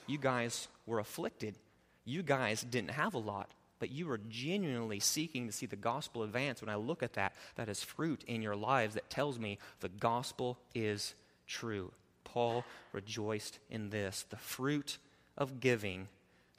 [0.07, 1.57] You guys were afflicted.
[2.05, 6.23] You guys didn't have a lot, but you were genuinely seeking to see the gospel
[6.23, 6.61] advance.
[6.61, 9.89] When I look at that, that is fruit in your lives that tells me the
[9.89, 11.15] gospel is
[11.47, 11.93] true.
[12.25, 14.25] Paul rejoiced in this.
[14.29, 14.99] The fruit
[15.37, 16.09] of giving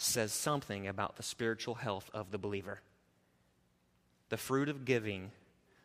[0.02, 2.82] says something about the spiritual health of the believer.
[4.30, 5.32] The fruit of giving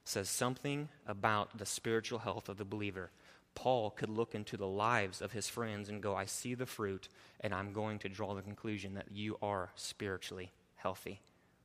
[0.04, 3.10] says something about the spiritual health of the believer.
[3.54, 7.08] Paul could look into the lives of his friends and go, I see the fruit,
[7.40, 11.20] and I'm going to draw the conclusion that you are spiritually healthy.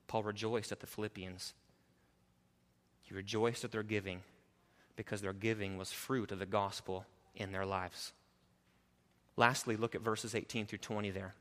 [0.08, 1.54] Paul rejoiced at the Philippians.
[3.04, 4.22] He rejoiced at their giving
[4.96, 8.12] because their giving was fruit of the gospel in their lives.
[9.38, 11.34] Lastly, look at verses 18 through 20 there.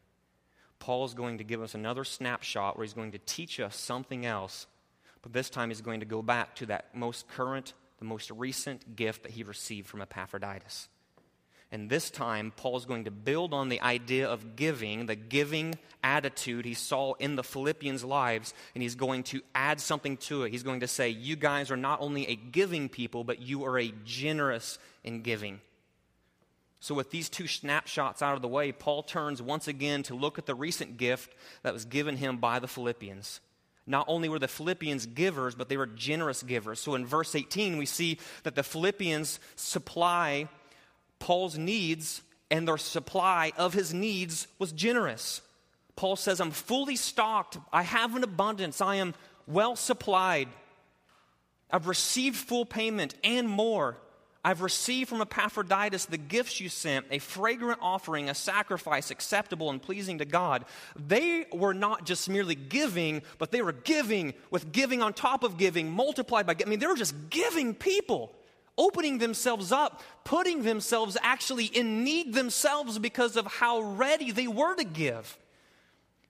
[0.80, 4.26] Paul is going to give us another snapshot where he's going to teach us something
[4.26, 4.66] else
[5.22, 8.96] but this time he's going to go back to that most current the most recent
[8.96, 10.88] gift that he received from Epaphroditus.
[11.70, 15.78] And this time, Paul is going to build on the idea of giving, the giving
[16.02, 20.50] attitude he saw in the Philippians' lives, and he's going to add something to it.
[20.50, 23.78] He's going to say, You guys are not only a giving people, but you are
[23.78, 25.60] a generous in giving.
[26.82, 30.38] So, with these two snapshots out of the way, Paul turns once again to look
[30.38, 33.40] at the recent gift that was given him by the Philippians.
[33.86, 36.80] Not only were the Philippians givers, but they were generous givers.
[36.80, 40.48] So, in verse 18, we see that the Philippians supply
[41.18, 45.42] Paul's needs, and their supply of his needs was generous.
[45.96, 47.58] Paul says, I'm fully stocked.
[47.72, 48.80] I have an abundance.
[48.80, 49.14] I am
[49.46, 50.48] well supplied.
[51.70, 53.98] I've received full payment and more.
[54.42, 59.82] I've received from Epaphroditus the gifts you sent, a fragrant offering, a sacrifice acceptable and
[59.82, 60.64] pleasing to God.
[60.96, 65.58] They were not just merely giving, but they were giving with giving on top of
[65.58, 66.68] giving, multiplied by, giving.
[66.68, 68.32] I mean, they were just giving people
[68.78, 74.74] opening themselves up, putting themselves actually in need themselves because of how ready they were
[74.74, 75.36] to give.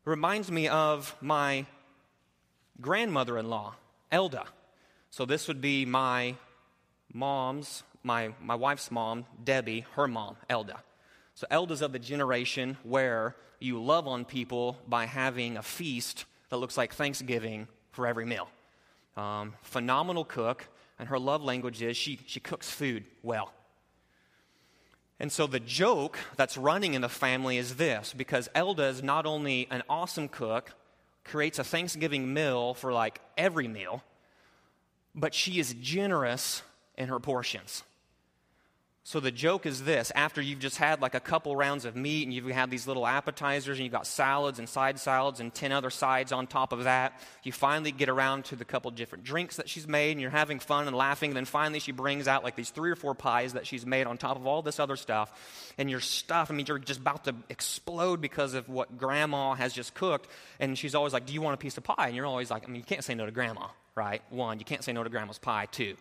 [0.05, 1.65] Reminds me of my
[2.81, 3.77] grandmother in law,
[4.11, 4.47] Elda.
[5.11, 6.35] So this would be my
[7.13, 10.81] mom's, my, my wife's mom, Debbie, her mom, Elda.
[11.35, 16.57] So Elda's of the generation where you love on people by having a feast that
[16.57, 18.49] looks like Thanksgiving for every meal.
[19.17, 23.53] Um, phenomenal cook and her love language is she, she cooks food well.
[25.19, 29.27] And so the joke that's running in the family is this because Elda is not
[29.27, 30.73] only an awesome cook,
[31.25, 34.03] creates a Thanksgiving meal for like every meal,
[35.15, 36.63] but she is generous
[36.97, 37.83] in her portions.
[39.11, 42.23] So the joke is this after you've just had like a couple rounds of meat
[42.23, 45.73] and you've had these little appetizers and you've got salads and side salads and 10
[45.73, 49.57] other sides on top of that, you finally get around to the couple different drinks
[49.57, 51.31] that she's made and you're having fun and laughing.
[51.31, 54.07] And then finally she brings out like these three or four pies that she's made
[54.07, 55.73] on top of all this other stuff.
[55.77, 59.73] And your stuff, I mean, you're just about to explode because of what grandma has
[59.73, 60.29] just cooked.
[60.61, 62.07] And she's always like, Do you want a piece of pie?
[62.07, 64.23] And you're always like, I mean, you can't say no to grandma, right?
[64.31, 65.67] One, you can't say no to grandma's pie.
[65.73, 65.97] Two,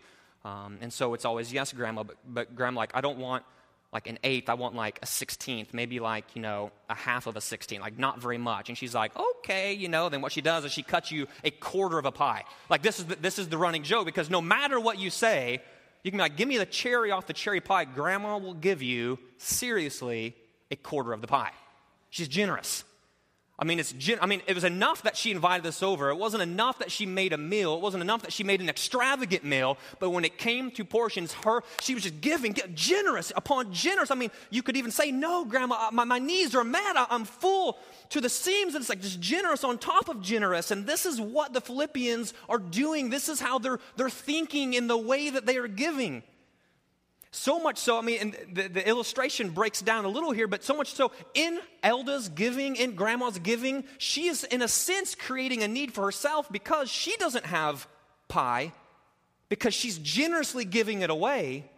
[0.46, 3.44] um, and so it's always, yes, grandma, but, but grandma, like, I don't want
[3.92, 7.36] like an eighth, I want like a sixteenth, maybe like, you know, a half of
[7.36, 8.70] a sixteenth, like not very much.
[8.70, 11.50] And she's like, okay, you know, then what she does is she cuts you a
[11.50, 12.44] quarter of a pie.
[12.70, 15.62] Like, this is the, this is the running joke because no matter what you say,
[16.04, 17.86] you can be like, give me the cherry off the cherry pie.
[17.86, 20.36] Grandma will give you, seriously,
[20.70, 21.52] a quarter of the pie.
[22.12, 22.84] She's generous.
[23.62, 26.10] I mean, it's, I mean, it was enough that she invited us over.
[26.10, 27.76] It wasn't enough that she made a meal.
[27.76, 29.78] It wasn't enough that she made an extravagant meal.
[29.99, 34.12] But when it came to portions, her, she was just giving, generous upon generous.
[34.12, 36.95] I mean, you could even say, no, grandma, my, my knees are mad.
[36.95, 37.78] I, I'm full
[38.12, 38.76] to the seams.
[38.76, 40.72] And it's like just generous on top of generous.
[40.72, 43.10] And this is what the Philippians are doing.
[43.10, 46.24] This is how they're, they're thinking in the way that they are giving.
[47.32, 50.76] So much so, I mean, the, the, illustration breaks down a little here, but so
[50.76, 55.68] much so, in Elda's giving, in Grandma's giving, she is, in a sense, creating a
[55.68, 57.88] need for herself because she doesn't have
[58.30, 58.72] pie,
[59.48, 61.70] because she's generously giving it away,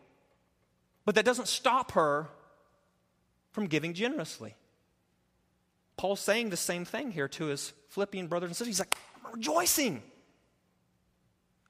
[1.03, 2.29] but that doesn't stop her
[3.51, 4.55] from giving generously.
[5.97, 8.77] Paul's saying the same thing here to his Philippian brothers and sisters.
[8.77, 10.01] He's like, I'm rejoicing.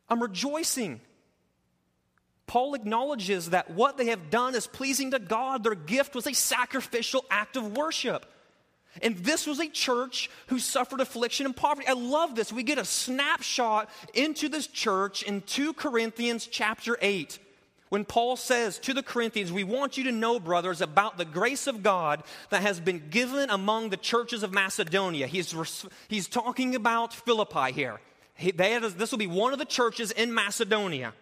[0.08, 1.02] I'm rejoicing
[2.52, 5.64] Paul acknowledges that what they have done is pleasing to God.
[5.64, 8.26] Their gift was a sacrificial act of worship.
[9.02, 11.88] And this was a church who suffered affliction and poverty.
[11.88, 12.52] I love this.
[12.52, 17.40] We get a snapshot into this church in 2 Corinthians chapter 8.
[17.88, 21.68] When Paul says to the Corinthians, We want you to know, brothers, about the grace
[21.68, 25.26] of God that has been given among the churches of Macedonia.
[25.26, 25.56] He's,
[26.10, 28.02] he's talking about Philippi here.
[28.36, 31.14] He, this will be one of the churches in Macedonia.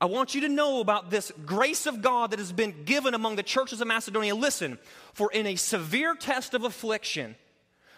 [0.00, 3.36] I want you to know about this grace of God that has been given among
[3.36, 4.34] the churches of Macedonia.
[4.34, 4.78] Listen,
[5.12, 7.36] for in a severe test of affliction,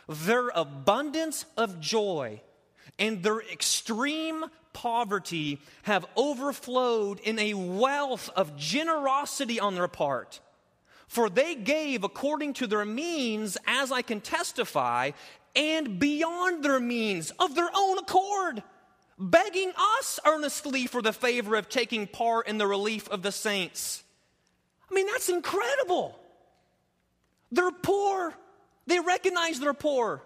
[0.08, 2.40] their abundance of joy
[2.98, 10.40] and their extreme poverty have overflowed in a wealth of generosity on their part.
[11.06, 15.12] For they gave according to their means, as I can testify,
[15.54, 18.62] and beyond their means of their own accord
[19.18, 24.02] begging us earnestly for the favor of taking part in the relief of the saints.
[24.90, 26.18] I mean, that's incredible.
[27.50, 28.34] They're poor.
[28.86, 30.22] They recognize they're poor.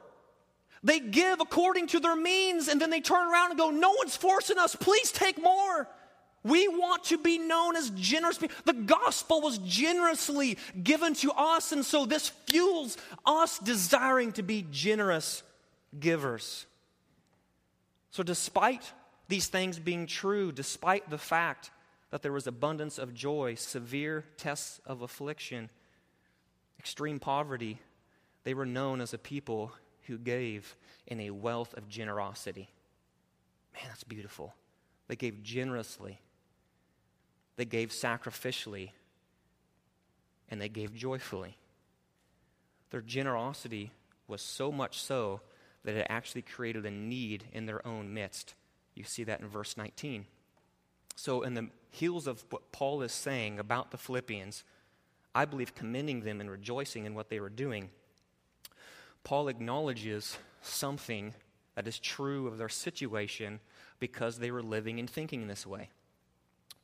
[0.83, 4.17] They give according to their means, and then they turn around and go, No one's
[4.17, 4.77] forcing us.
[4.77, 5.89] Please take more.
[6.45, 8.57] We want to be known as generous people.
[8.65, 14.65] The gospel was generously given to us, and so this fuels us desiring to be
[14.71, 15.43] generous
[15.99, 16.67] givers.
[18.17, 18.95] So, despite
[19.29, 21.71] these things being true, despite the fact
[22.11, 25.69] that there was abundance of joy, severe tests of affliction,
[26.79, 27.79] extreme poverty,
[28.45, 29.71] they were known as a people
[30.07, 32.71] who gave in a wealth of generosity.
[33.75, 34.55] Man, that's beautiful.
[35.09, 36.19] They gave generously,
[37.57, 38.93] they gave sacrificially,
[40.49, 41.59] and they gave joyfully.
[42.89, 43.91] Their generosity
[44.27, 45.43] was so much so
[45.87, 48.55] that it actually created a need in their own midst.
[48.95, 50.27] You see that in verse 19.
[51.15, 54.65] So, in the heels of what Paul is saying about the Philippians,
[55.35, 57.91] I believe commending them and rejoicing in what they were doing,
[59.25, 61.35] Paul acknowledges something
[61.75, 63.61] that is true of their situation
[64.01, 65.89] because they were living and thinking this way.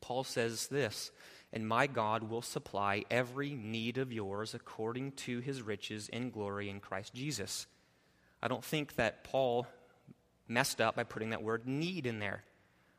[0.01, 1.11] Paul says this,
[1.53, 6.71] and my God will supply every need of yours according to his riches in glory
[6.71, 7.67] in Christ Jesus.
[8.43, 9.67] I don't think that Paul
[10.49, 12.43] messed up by putting that word need in there.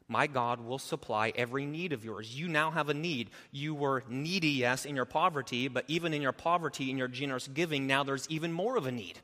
[0.07, 2.37] My God will supply every need of yours.
[2.37, 3.29] You now have a need.
[3.51, 7.47] You were needy, yes, in your poverty, but even in your poverty, in your generous
[7.47, 9.19] giving, now there's even more of a need.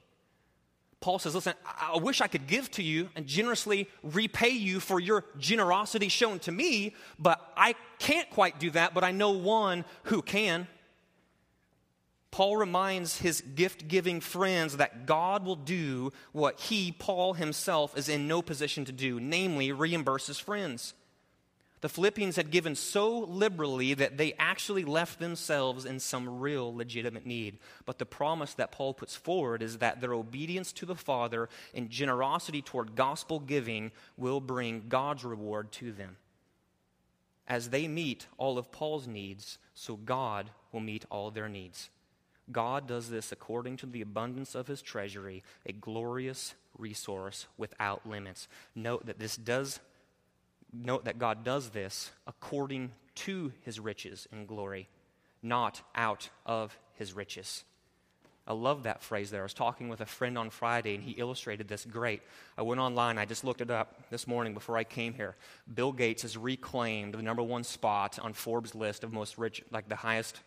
[1.01, 4.99] Paul says, Listen, I wish I could give to you and generously repay you for
[4.99, 9.85] your generosity shown to me, but I can't quite do that, but I know one
[10.03, 10.67] who can.
[12.31, 18.07] Paul reminds his gift giving friends that God will do what he, Paul himself, is
[18.07, 20.93] in no position to do, namely, reimburse his friends.
[21.81, 27.25] The Philippians had given so liberally that they actually left themselves in some real legitimate
[27.25, 27.57] need.
[27.85, 31.89] But the promise that Paul puts forward is that their obedience to the Father and
[31.89, 36.17] generosity toward gospel giving will bring God's reward to them.
[37.47, 41.89] As they meet all of Paul's needs, so God will meet all their needs.
[42.51, 48.47] God does this according to the abundance of his treasury, a glorious resource without limits.
[48.75, 49.79] Note that this does
[50.71, 54.87] note that God does this according to his riches and glory,
[55.41, 57.63] not out of his riches.
[58.47, 59.41] I love that phrase there.
[59.41, 62.21] I was talking with a friend on Friday and he illustrated this great.
[62.57, 65.35] I went online, I just looked it up this morning before I came here.
[65.71, 69.87] Bill Gates has reclaimed the number one spot on Forbes' list of most rich, like
[69.87, 70.39] the highest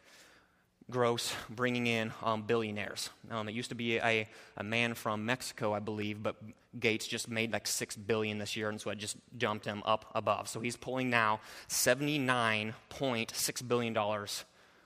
[0.93, 3.11] gross bringing in um, billionaires.
[3.31, 6.37] Um, it used to be a, a man from Mexico, I believe, but
[6.79, 10.11] Gates just made like six billion this year, and so I just jumped him up
[10.15, 10.49] above.
[10.49, 14.27] So he's pulling now $79.6 billion a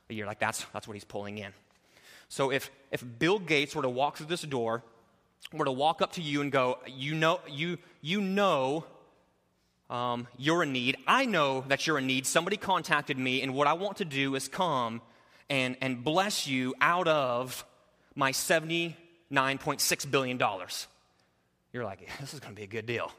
[0.08, 0.26] year.
[0.26, 1.52] Like that's, that's what he's pulling in.
[2.28, 4.82] So if, if Bill Gates were to walk through this door,
[5.52, 8.84] were to walk up to you and go, you know, you, you know
[9.88, 10.96] um, you're in need.
[11.06, 12.26] I know that you're in need.
[12.26, 15.00] Somebody contacted me, and what I want to do is come
[15.48, 17.64] and, and bless you out of
[18.14, 20.40] my $79.6 billion.
[21.72, 23.12] You're like, this is going to be a good deal.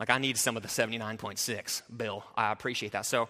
[0.00, 2.24] Like, I need some of the 79.6, Bill.
[2.36, 3.06] I appreciate that.
[3.06, 3.28] So,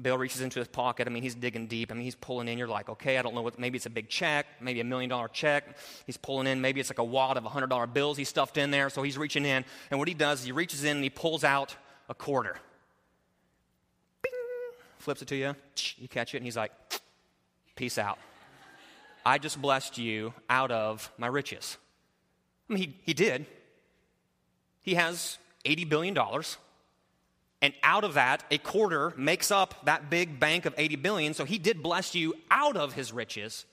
[0.00, 1.06] Bill reaches into his pocket.
[1.06, 1.90] I mean, he's digging deep.
[1.90, 2.56] I mean, he's pulling in.
[2.56, 5.10] You're like, okay, I don't know what, maybe it's a big check, maybe a million
[5.10, 5.76] dollar check.
[6.06, 6.60] He's pulling in.
[6.60, 8.90] Maybe it's like a wad of $100 bills he stuffed in there.
[8.90, 9.64] So he's reaching in.
[9.90, 11.76] And what he does is he reaches in and he pulls out
[12.08, 12.58] a quarter
[15.08, 15.56] flips it to you,
[15.96, 16.70] you catch it, and he's like,
[17.76, 18.18] peace out.
[19.24, 21.78] I just blessed you out of my riches.
[22.68, 23.46] I mean, he, he did.
[24.82, 26.18] He has $80 billion.
[27.62, 31.32] And out of that, a quarter makes up that big bank of 80 billion.
[31.32, 33.64] So he did bless you out of his riches.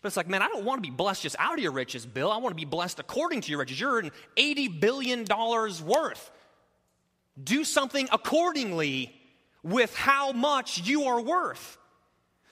[0.00, 2.06] But it's like, man, I don't want to be blessed just out of your riches,
[2.06, 2.32] Bill.
[2.32, 3.78] I want to be blessed according to your riches.
[3.78, 6.30] You're an $80 billion worth.
[7.44, 9.18] Do something accordingly
[9.62, 11.78] with how much you are worth.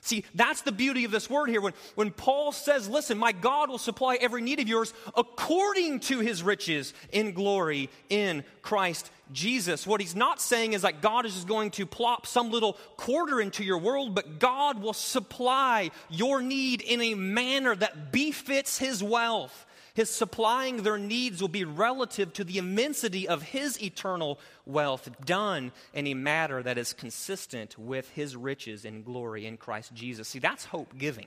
[0.03, 1.61] See, that's the beauty of this word here.
[1.61, 6.21] When, when Paul says, Listen, my God will supply every need of yours according to
[6.21, 9.87] his riches in glory in Christ Jesus.
[9.87, 13.43] What he's not saying is that God is just going to plop some little quarter
[13.43, 19.03] into your world, but God will supply your need in a manner that befits his
[19.03, 19.67] wealth.
[19.95, 25.73] His supplying their needs will be relative to the immensity of His eternal wealth, done
[25.93, 30.29] in a matter that is consistent with His riches and glory in Christ Jesus.
[30.29, 31.27] See, that's hope giving.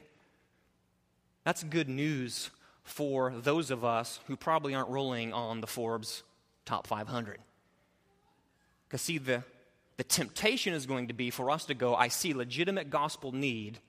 [1.43, 2.51] That's good news
[2.84, 6.24] for those of us who probably aren't rolling on the Forbes
[6.66, 7.39] top 500.
[8.88, 9.43] Because, see, the,
[9.97, 13.80] the temptation is going to be for us to go, I see legitimate gospel need.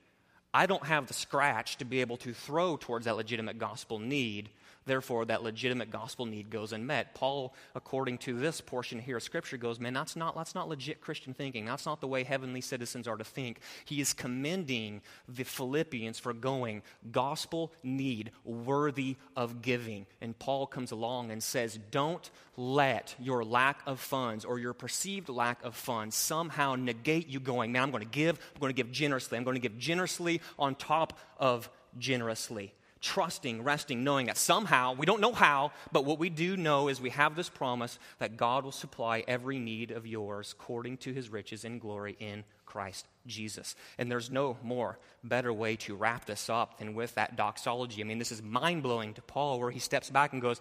[0.53, 4.49] I don't have the scratch to be able to throw towards that legitimate gospel need
[4.85, 7.15] Therefore, that legitimate gospel need goes unmet.
[7.15, 11.01] Paul, according to this portion here of Scripture, goes, man, that's not, that's not legit
[11.01, 11.65] Christian thinking.
[11.65, 13.59] That's not the way heavenly citizens are to think.
[13.85, 20.05] He is commending the Philippians for going, gospel need, worthy of giving.
[20.21, 25.29] And Paul comes along and says, don't let your lack of funds or your perceived
[25.29, 28.75] lack of funds somehow negate you going, man, I'm going to give, I'm going to
[28.75, 29.37] give generously.
[29.37, 32.73] I'm going to give generously on top of generously
[33.05, 36.99] trusting, resting, knowing that somehow, we don't know how, but what we do know is
[36.99, 41.29] we have this promise that God will supply every need of yours according to his
[41.29, 43.75] riches and glory in Christ Jesus.
[43.97, 48.01] And there's no more better way to wrap this up than with that doxology.
[48.01, 50.59] I mean, this is mind blowing to Paul, where he steps back and goes,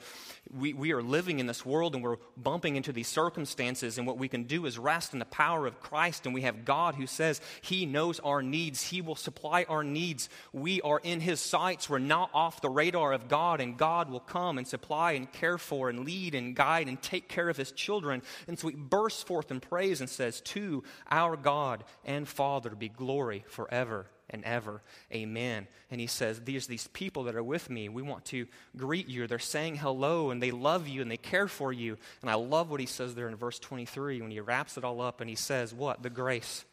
[0.50, 4.18] we, we are living in this world and we're bumping into these circumstances, and what
[4.18, 6.26] we can do is rest in the power of Christ.
[6.26, 10.28] And we have God who says He knows our needs, He will supply our needs.
[10.52, 14.20] We are in His sights, we're not off the radar of God, and God will
[14.20, 17.72] come and supply and care for and lead and guide and take care of His
[17.72, 18.22] children.
[18.48, 22.76] And so he bursts forth in praise and says, To our God and Father, Father
[22.76, 24.80] be glory forever and ever.
[25.12, 25.66] Amen.
[25.90, 27.88] And he says, There's these people that are with me.
[27.88, 28.46] We want to
[28.76, 29.26] greet you.
[29.26, 31.98] They're saying hello and they love you and they care for you.
[32.22, 35.00] And I love what he says there in verse 23 when he wraps it all
[35.00, 36.04] up and he says, What?
[36.04, 36.64] The grace.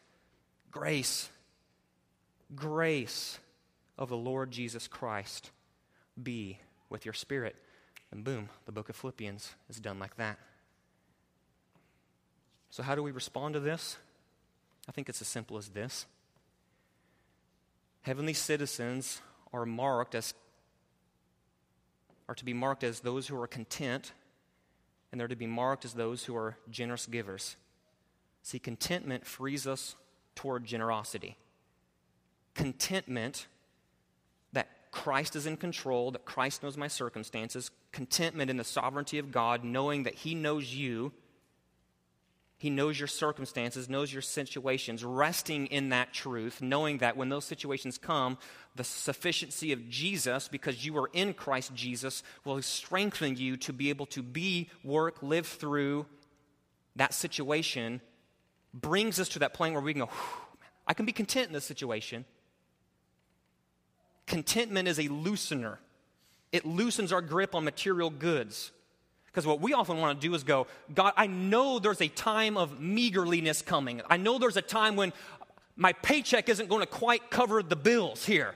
[0.70, 1.28] Grace.
[2.54, 3.40] Grace
[3.98, 5.50] of the Lord Jesus Christ
[6.22, 6.60] be
[6.90, 7.56] with your spirit.
[8.12, 10.38] And boom, the book of Philippians is done like that.
[12.70, 13.96] So, how do we respond to this?
[14.88, 16.06] I think it's as simple as this
[18.02, 19.20] Heavenly citizens
[19.52, 20.34] are marked as
[22.28, 24.12] are to be marked as those who are content,
[25.10, 27.56] and they're to be marked as those who are generous givers.
[28.42, 29.96] See, contentment frees us
[30.34, 31.36] toward generosity.
[32.54, 33.48] Contentment
[34.52, 39.30] that Christ is in control, that Christ knows my circumstances, contentment in the sovereignty of
[39.30, 41.12] God, knowing that He knows you
[42.62, 47.44] he knows your circumstances, knows your situations, resting in that truth, knowing that when those
[47.44, 48.38] situations come,
[48.76, 53.90] the sufficiency of Jesus, because you are in Christ Jesus, will strengthen you to be
[53.90, 56.06] able to be, work, live through
[56.94, 58.00] that situation,
[58.72, 60.10] brings us to that point where we can go,
[60.86, 62.24] I can be content in this situation.
[64.28, 65.78] Contentment is a loosener,
[66.52, 68.70] it loosens our grip on material goods.
[69.32, 72.58] Because what we often want to do is go, God, I know there's a time
[72.58, 74.02] of meagerliness coming.
[74.10, 75.12] I know there's a time when
[75.74, 78.54] my paycheck isn't going to quite cover the bills here.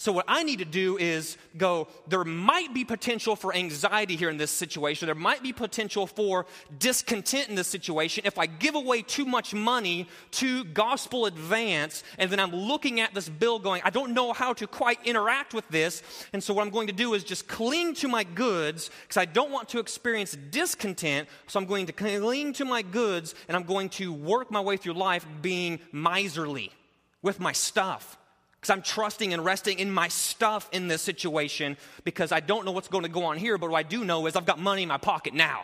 [0.00, 4.30] So, what I need to do is go, there might be potential for anxiety here
[4.30, 5.04] in this situation.
[5.04, 6.46] There might be potential for
[6.78, 12.30] discontent in this situation if I give away too much money to gospel advance, and
[12.30, 15.68] then I'm looking at this bill going, I don't know how to quite interact with
[15.68, 16.02] this.
[16.32, 19.26] And so, what I'm going to do is just cling to my goods because I
[19.26, 21.28] don't want to experience discontent.
[21.46, 24.78] So, I'm going to cling to my goods and I'm going to work my way
[24.78, 26.72] through life being miserly
[27.20, 28.16] with my stuff
[28.60, 32.72] because I'm trusting and resting in my stuff in this situation because I don't know
[32.72, 34.82] what's going to go on here, but what I do know is I've got money
[34.82, 35.62] in my pocket now.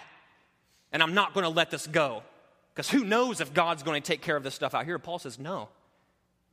[0.93, 2.23] And I'm not going to let this go.
[2.75, 4.99] Because who knows if God's going to take care of this stuff out here?
[4.99, 5.69] Paul says, no.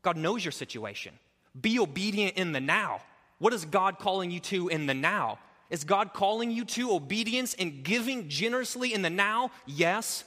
[0.01, 1.13] God knows your situation.
[1.59, 2.99] Be obedient in the now.
[3.39, 5.39] What is God calling you to in the now?
[5.69, 9.51] Is God calling you to obedience and giving generously in the now?
[9.65, 10.25] Yes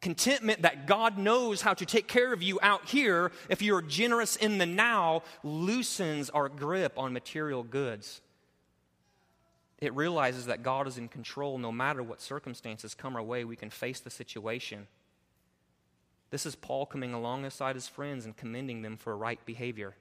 [0.00, 4.36] contentment that God knows how to take care of you out here, if you're generous
[4.36, 8.20] in the now, loosens our grip on material goods.
[9.78, 13.56] It realizes that God is in control no matter what circumstances come our way, we
[13.56, 14.86] can face the situation.
[16.30, 19.96] This is Paul coming alongside his friends and commending them for right behavior.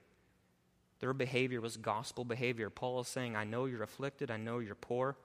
[1.00, 2.70] Their behavior was gospel behavior.
[2.70, 5.16] Paul is saying, I know you're afflicted, I know you're poor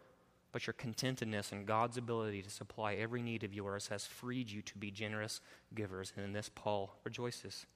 [0.54, 4.62] but your contentedness and God's ability to supply every need of yours has freed you
[4.62, 5.40] to be generous
[5.74, 6.12] givers.
[6.14, 7.66] And in this, Paul rejoices.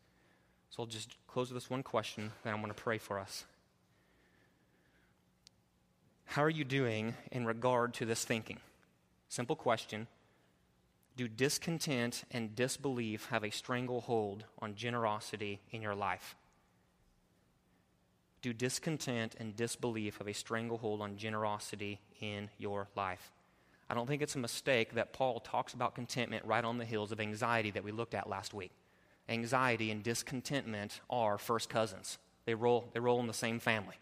[0.70, 3.46] So I'll just close with this one question, and I'm going to pray for us.
[6.26, 8.58] How are you doing in regard to this thinking?
[9.28, 10.06] Simple question.
[11.16, 16.36] Do discontent and disbelief have a stranglehold on generosity in your life?
[18.42, 23.32] Do discontent and disbelief have a stranglehold on generosity in your life?
[23.90, 27.10] I don't think it's a mistake that Paul talks about contentment right on the heels
[27.10, 28.70] of anxiety that we looked at last week.
[29.28, 33.96] Anxiety and discontentment are first cousins, they roll, they roll in the same family.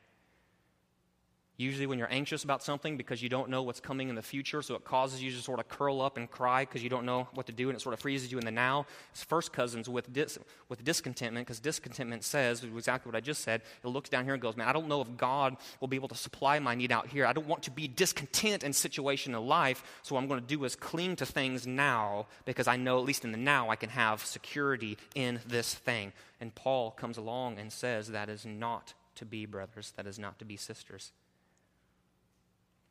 [1.58, 4.60] Usually, when you're anxious about something because you don't know what's coming in the future,
[4.60, 7.28] so it causes you to sort of curl up and cry because you don't know
[7.32, 8.84] what to do, and it sort of freezes you in the now.
[9.12, 10.38] It's first cousins with, dis-
[10.68, 13.62] with discontentment because discontentment says exactly what I just said.
[13.82, 16.08] It looks down here and goes, Man, I don't know if God will be able
[16.08, 17.24] to supply my need out here.
[17.24, 20.46] I don't want to be discontent in situation in life, so what I'm going to
[20.46, 23.76] do is cling to things now because I know, at least in the now, I
[23.76, 26.12] can have security in this thing.
[26.38, 30.38] And Paul comes along and says that is not to be brothers, that is not
[30.40, 31.12] to be sisters.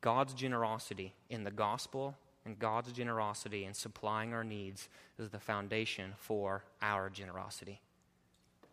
[0.06, 4.88] God's generosity in the gospel and God's generosity in supplying our needs
[5.18, 7.82] is the foundation for our generosity.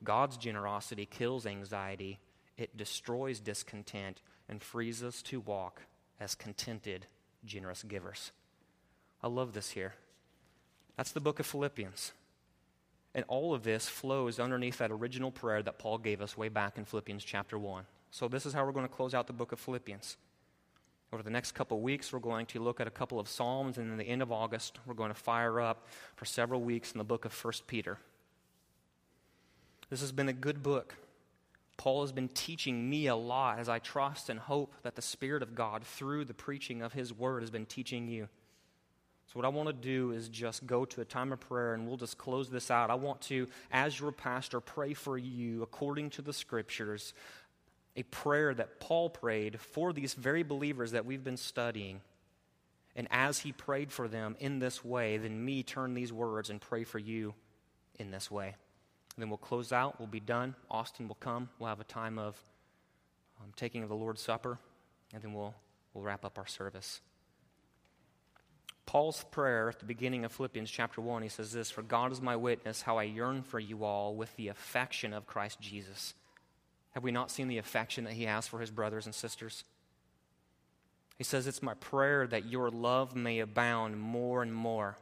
[0.05, 2.19] God's generosity kills anxiety,
[2.59, 5.81] it destroys discontent, and frees us to walk
[6.21, 7.07] as contented,
[7.47, 8.31] generous givers.
[9.23, 9.95] I love this here.
[10.99, 12.13] That's the book of Philippians.
[13.15, 16.77] And all of this flows underneath that original prayer that Paul gave us way back
[16.77, 17.85] in Philippians chapter 1.
[18.11, 20.19] So, this is how we're going to close out the book of Philippians.
[21.13, 23.91] Over the next couple weeks, we're going to look at a couple of Psalms, and
[23.91, 25.87] in the end of August, we're going to fire up
[26.17, 27.99] for several weeks in the book of 1 Peter.
[29.91, 30.95] This has been a good book.
[31.77, 35.43] Paul has been teaching me a lot as I trust and hope that the Spirit
[35.43, 38.29] of God, through the preaching of His Word, has been teaching you.
[39.27, 41.87] So, what I want to do is just go to a time of prayer and
[41.87, 42.91] we'll just close this out.
[42.91, 47.15] I want to, as your pastor, pray for you according to the Scriptures
[47.97, 52.01] a prayer that Paul prayed for these very believers that we've been studying.
[52.97, 56.61] And as he prayed for them in this way, then me turn these words and
[56.61, 57.35] pray for you
[57.99, 58.55] in this way.
[59.15, 59.99] And then we'll close out.
[59.99, 60.55] We'll be done.
[60.71, 61.51] Austin will come.
[61.59, 62.43] We'll have a time of
[63.41, 64.59] um, taking of the Lord's Supper,
[65.13, 65.55] and then we'll,
[65.93, 67.01] we'll wrap up our service.
[68.87, 72.21] Paul's prayer at the beginning of Philippians chapter 1, he says this For God is
[72.21, 76.15] my witness, how I yearn for you all with the affection of Christ Jesus.
[76.93, 79.65] Have we not seen the affection that he has for his brothers and sisters?
[81.19, 84.97] He says, It's my prayer that your love may abound more and more.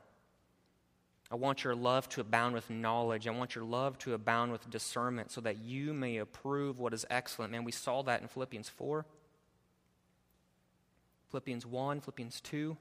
[1.31, 3.29] I want your love to abound with knowledge.
[3.29, 7.07] I want your love to abound with discernment so that you may approve what is
[7.09, 7.53] excellent.
[7.53, 9.07] Man, we saw that in Philippians 4,
[11.31, 12.77] Philippians 1, Philippians 2.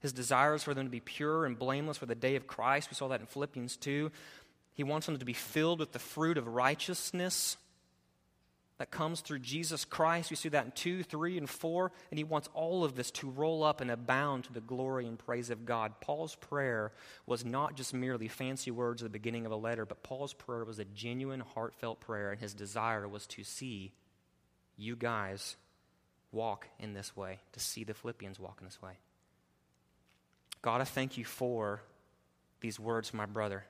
[0.00, 2.88] His desires for them to be pure and blameless for the day of Christ.
[2.90, 4.10] We saw that in Philippians 2.
[4.72, 7.56] He wants them to be filled with the fruit of righteousness
[8.78, 10.30] that comes through Jesus Christ.
[10.30, 11.92] We see that in 2, 3, and 4.
[12.10, 15.18] And he wants all of this to roll up and abound to the glory and
[15.18, 16.00] praise of God.
[16.00, 16.92] Paul's prayer
[17.26, 20.64] was not just merely fancy words at the beginning of a letter, but Paul's prayer
[20.64, 22.30] was a genuine, heartfelt prayer.
[22.30, 23.92] And his desire was to see
[24.76, 25.56] you guys
[26.30, 28.92] walk in this way, to see the Philippians walk in this way.
[30.62, 31.82] God, I thank you for
[32.60, 33.64] these words, my brother.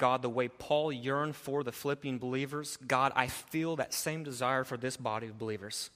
[0.00, 4.64] God, the way Paul yearned for the Philippian believers, God, I feel that same desire
[4.64, 5.90] for this body of believers.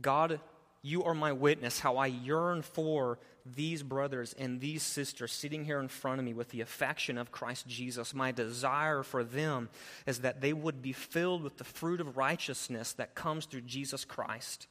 [0.00, 0.40] God,
[0.80, 5.80] you are my witness how I yearn for these brothers and these sisters sitting here
[5.80, 8.14] in front of me with the affection of Christ Jesus.
[8.14, 9.68] My desire for them
[10.06, 14.06] is that they would be filled with the fruit of righteousness that comes through Jesus
[14.06, 14.66] Christ.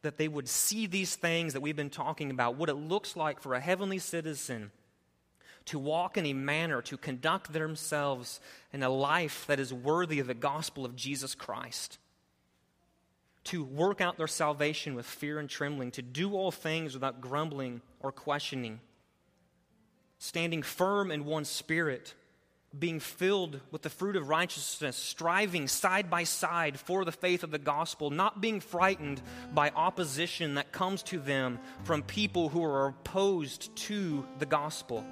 [0.00, 3.42] That they would see these things that we've been talking about, what it looks like
[3.42, 4.70] for a heavenly citizen
[5.66, 8.40] to walk in a manner, to conduct themselves
[8.72, 11.98] in a life that is worthy of the gospel of Jesus Christ,
[13.44, 17.80] to work out their salvation with fear and trembling, to do all things without grumbling
[18.00, 18.80] or questioning,
[20.18, 22.14] standing firm in one spirit,
[22.78, 27.50] being filled with the fruit of righteousness, striving side by side for the faith of
[27.50, 29.20] the gospel, not being frightened
[29.52, 35.04] by opposition that comes to them from people who are opposed to the gospel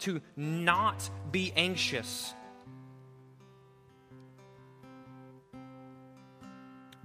[0.00, 2.34] to not be anxious,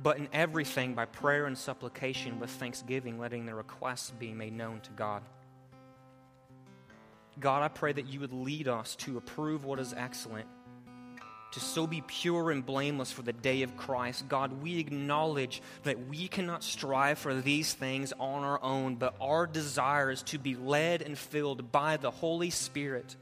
[0.01, 4.79] but in everything by prayer and supplication with thanksgiving, letting the requests be made known
[4.81, 5.23] to God.
[7.39, 10.47] God, I pray that you would lead us to approve what is excellent
[11.51, 14.27] to so be pure and blameless for the day of Christ.
[14.27, 19.47] God, we acknowledge that we cannot strive for these things on our own, but our
[19.47, 23.15] desire is to be led and filled by the Holy Spirit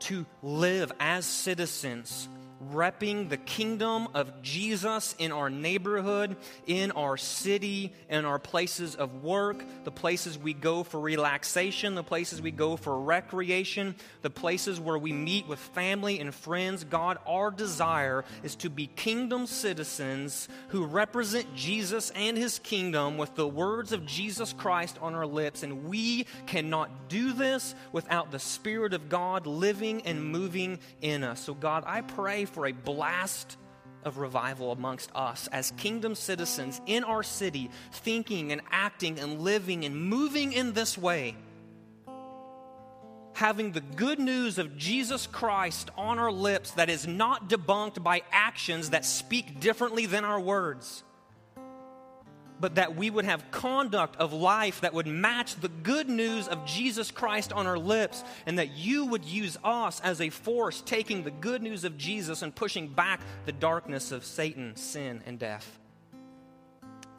[0.00, 2.28] to live as citizens
[2.72, 6.36] repping the kingdom of Jesus in our neighborhood,
[6.66, 12.02] in our city, in our places of work, the places we go for relaxation, the
[12.02, 16.84] places we go for recreation, the places where we meet with family and friends.
[16.84, 23.34] God, our desire is to be kingdom citizens who represent Jesus and his kingdom with
[23.36, 25.62] the words of Jesus Christ on our lips.
[25.62, 31.40] And we cannot do this without the Spirit of God living and moving in us.
[31.40, 33.56] So, God, I pray for a blast
[34.04, 39.84] of revival amongst us as kingdom citizens in our city, thinking and acting and living
[39.84, 41.36] and moving in this way.
[43.34, 48.22] Having the good news of Jesus Christ on our lips that is not debunked by
[48.32, 51.04] actions that speak differently than our words
[52.60, 56.66] but that we would have conduct of life that would match the good news of
[56.66, 61.24] Jesus Christ on our lips, and that you would use us as a force taking
[61.24, 65.79] the good news of Jesus and pushing back the darkness of Satan, sin, and death.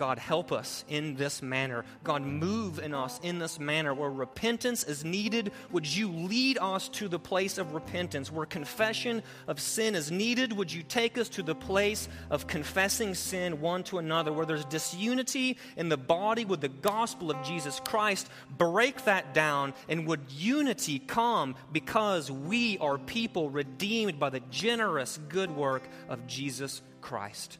[0.01, 1.85] God, help us in this manner.
[2.03, 3.93] God, move in us in this manner.
[3.93, 8.31] Where repentance is needed, would you lead us to the place of repentance?
[8.31, 13.13] Where confession of sin is needed, would you take us to the place of confessing
[13.13, 14.33] sin one to another?
[14.33, 18.27] Where there's disunity in the body with the gospel of Jesus Christ,
[18.57, 25.19] break that down, and would unity come because we are people redeemed by the generous
[25.29, 27.59] good work of Jesus Christ?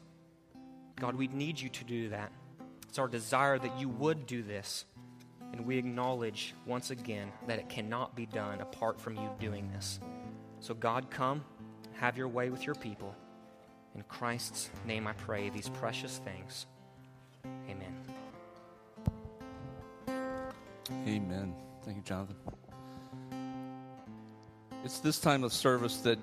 [1.02, 2.30] God, we need you to do that.
[2.88, 4.84] It's our desire that you would do this.
[5.52, 9.98] And we acknowledge once again that it cannot be done apart from you doing this.
[10.60, 11.44] So, God, come,
[11.94, 13.16] have your way with your people.
[13.96, 16.66] In Christ's name I pray these precious things.
[17.68, 17.96] Amen.
[20.88, 21.52] Amen.
[21.84, 22.36] Thank you, Jonathan.
[24.84, 26.20] It's this time of service that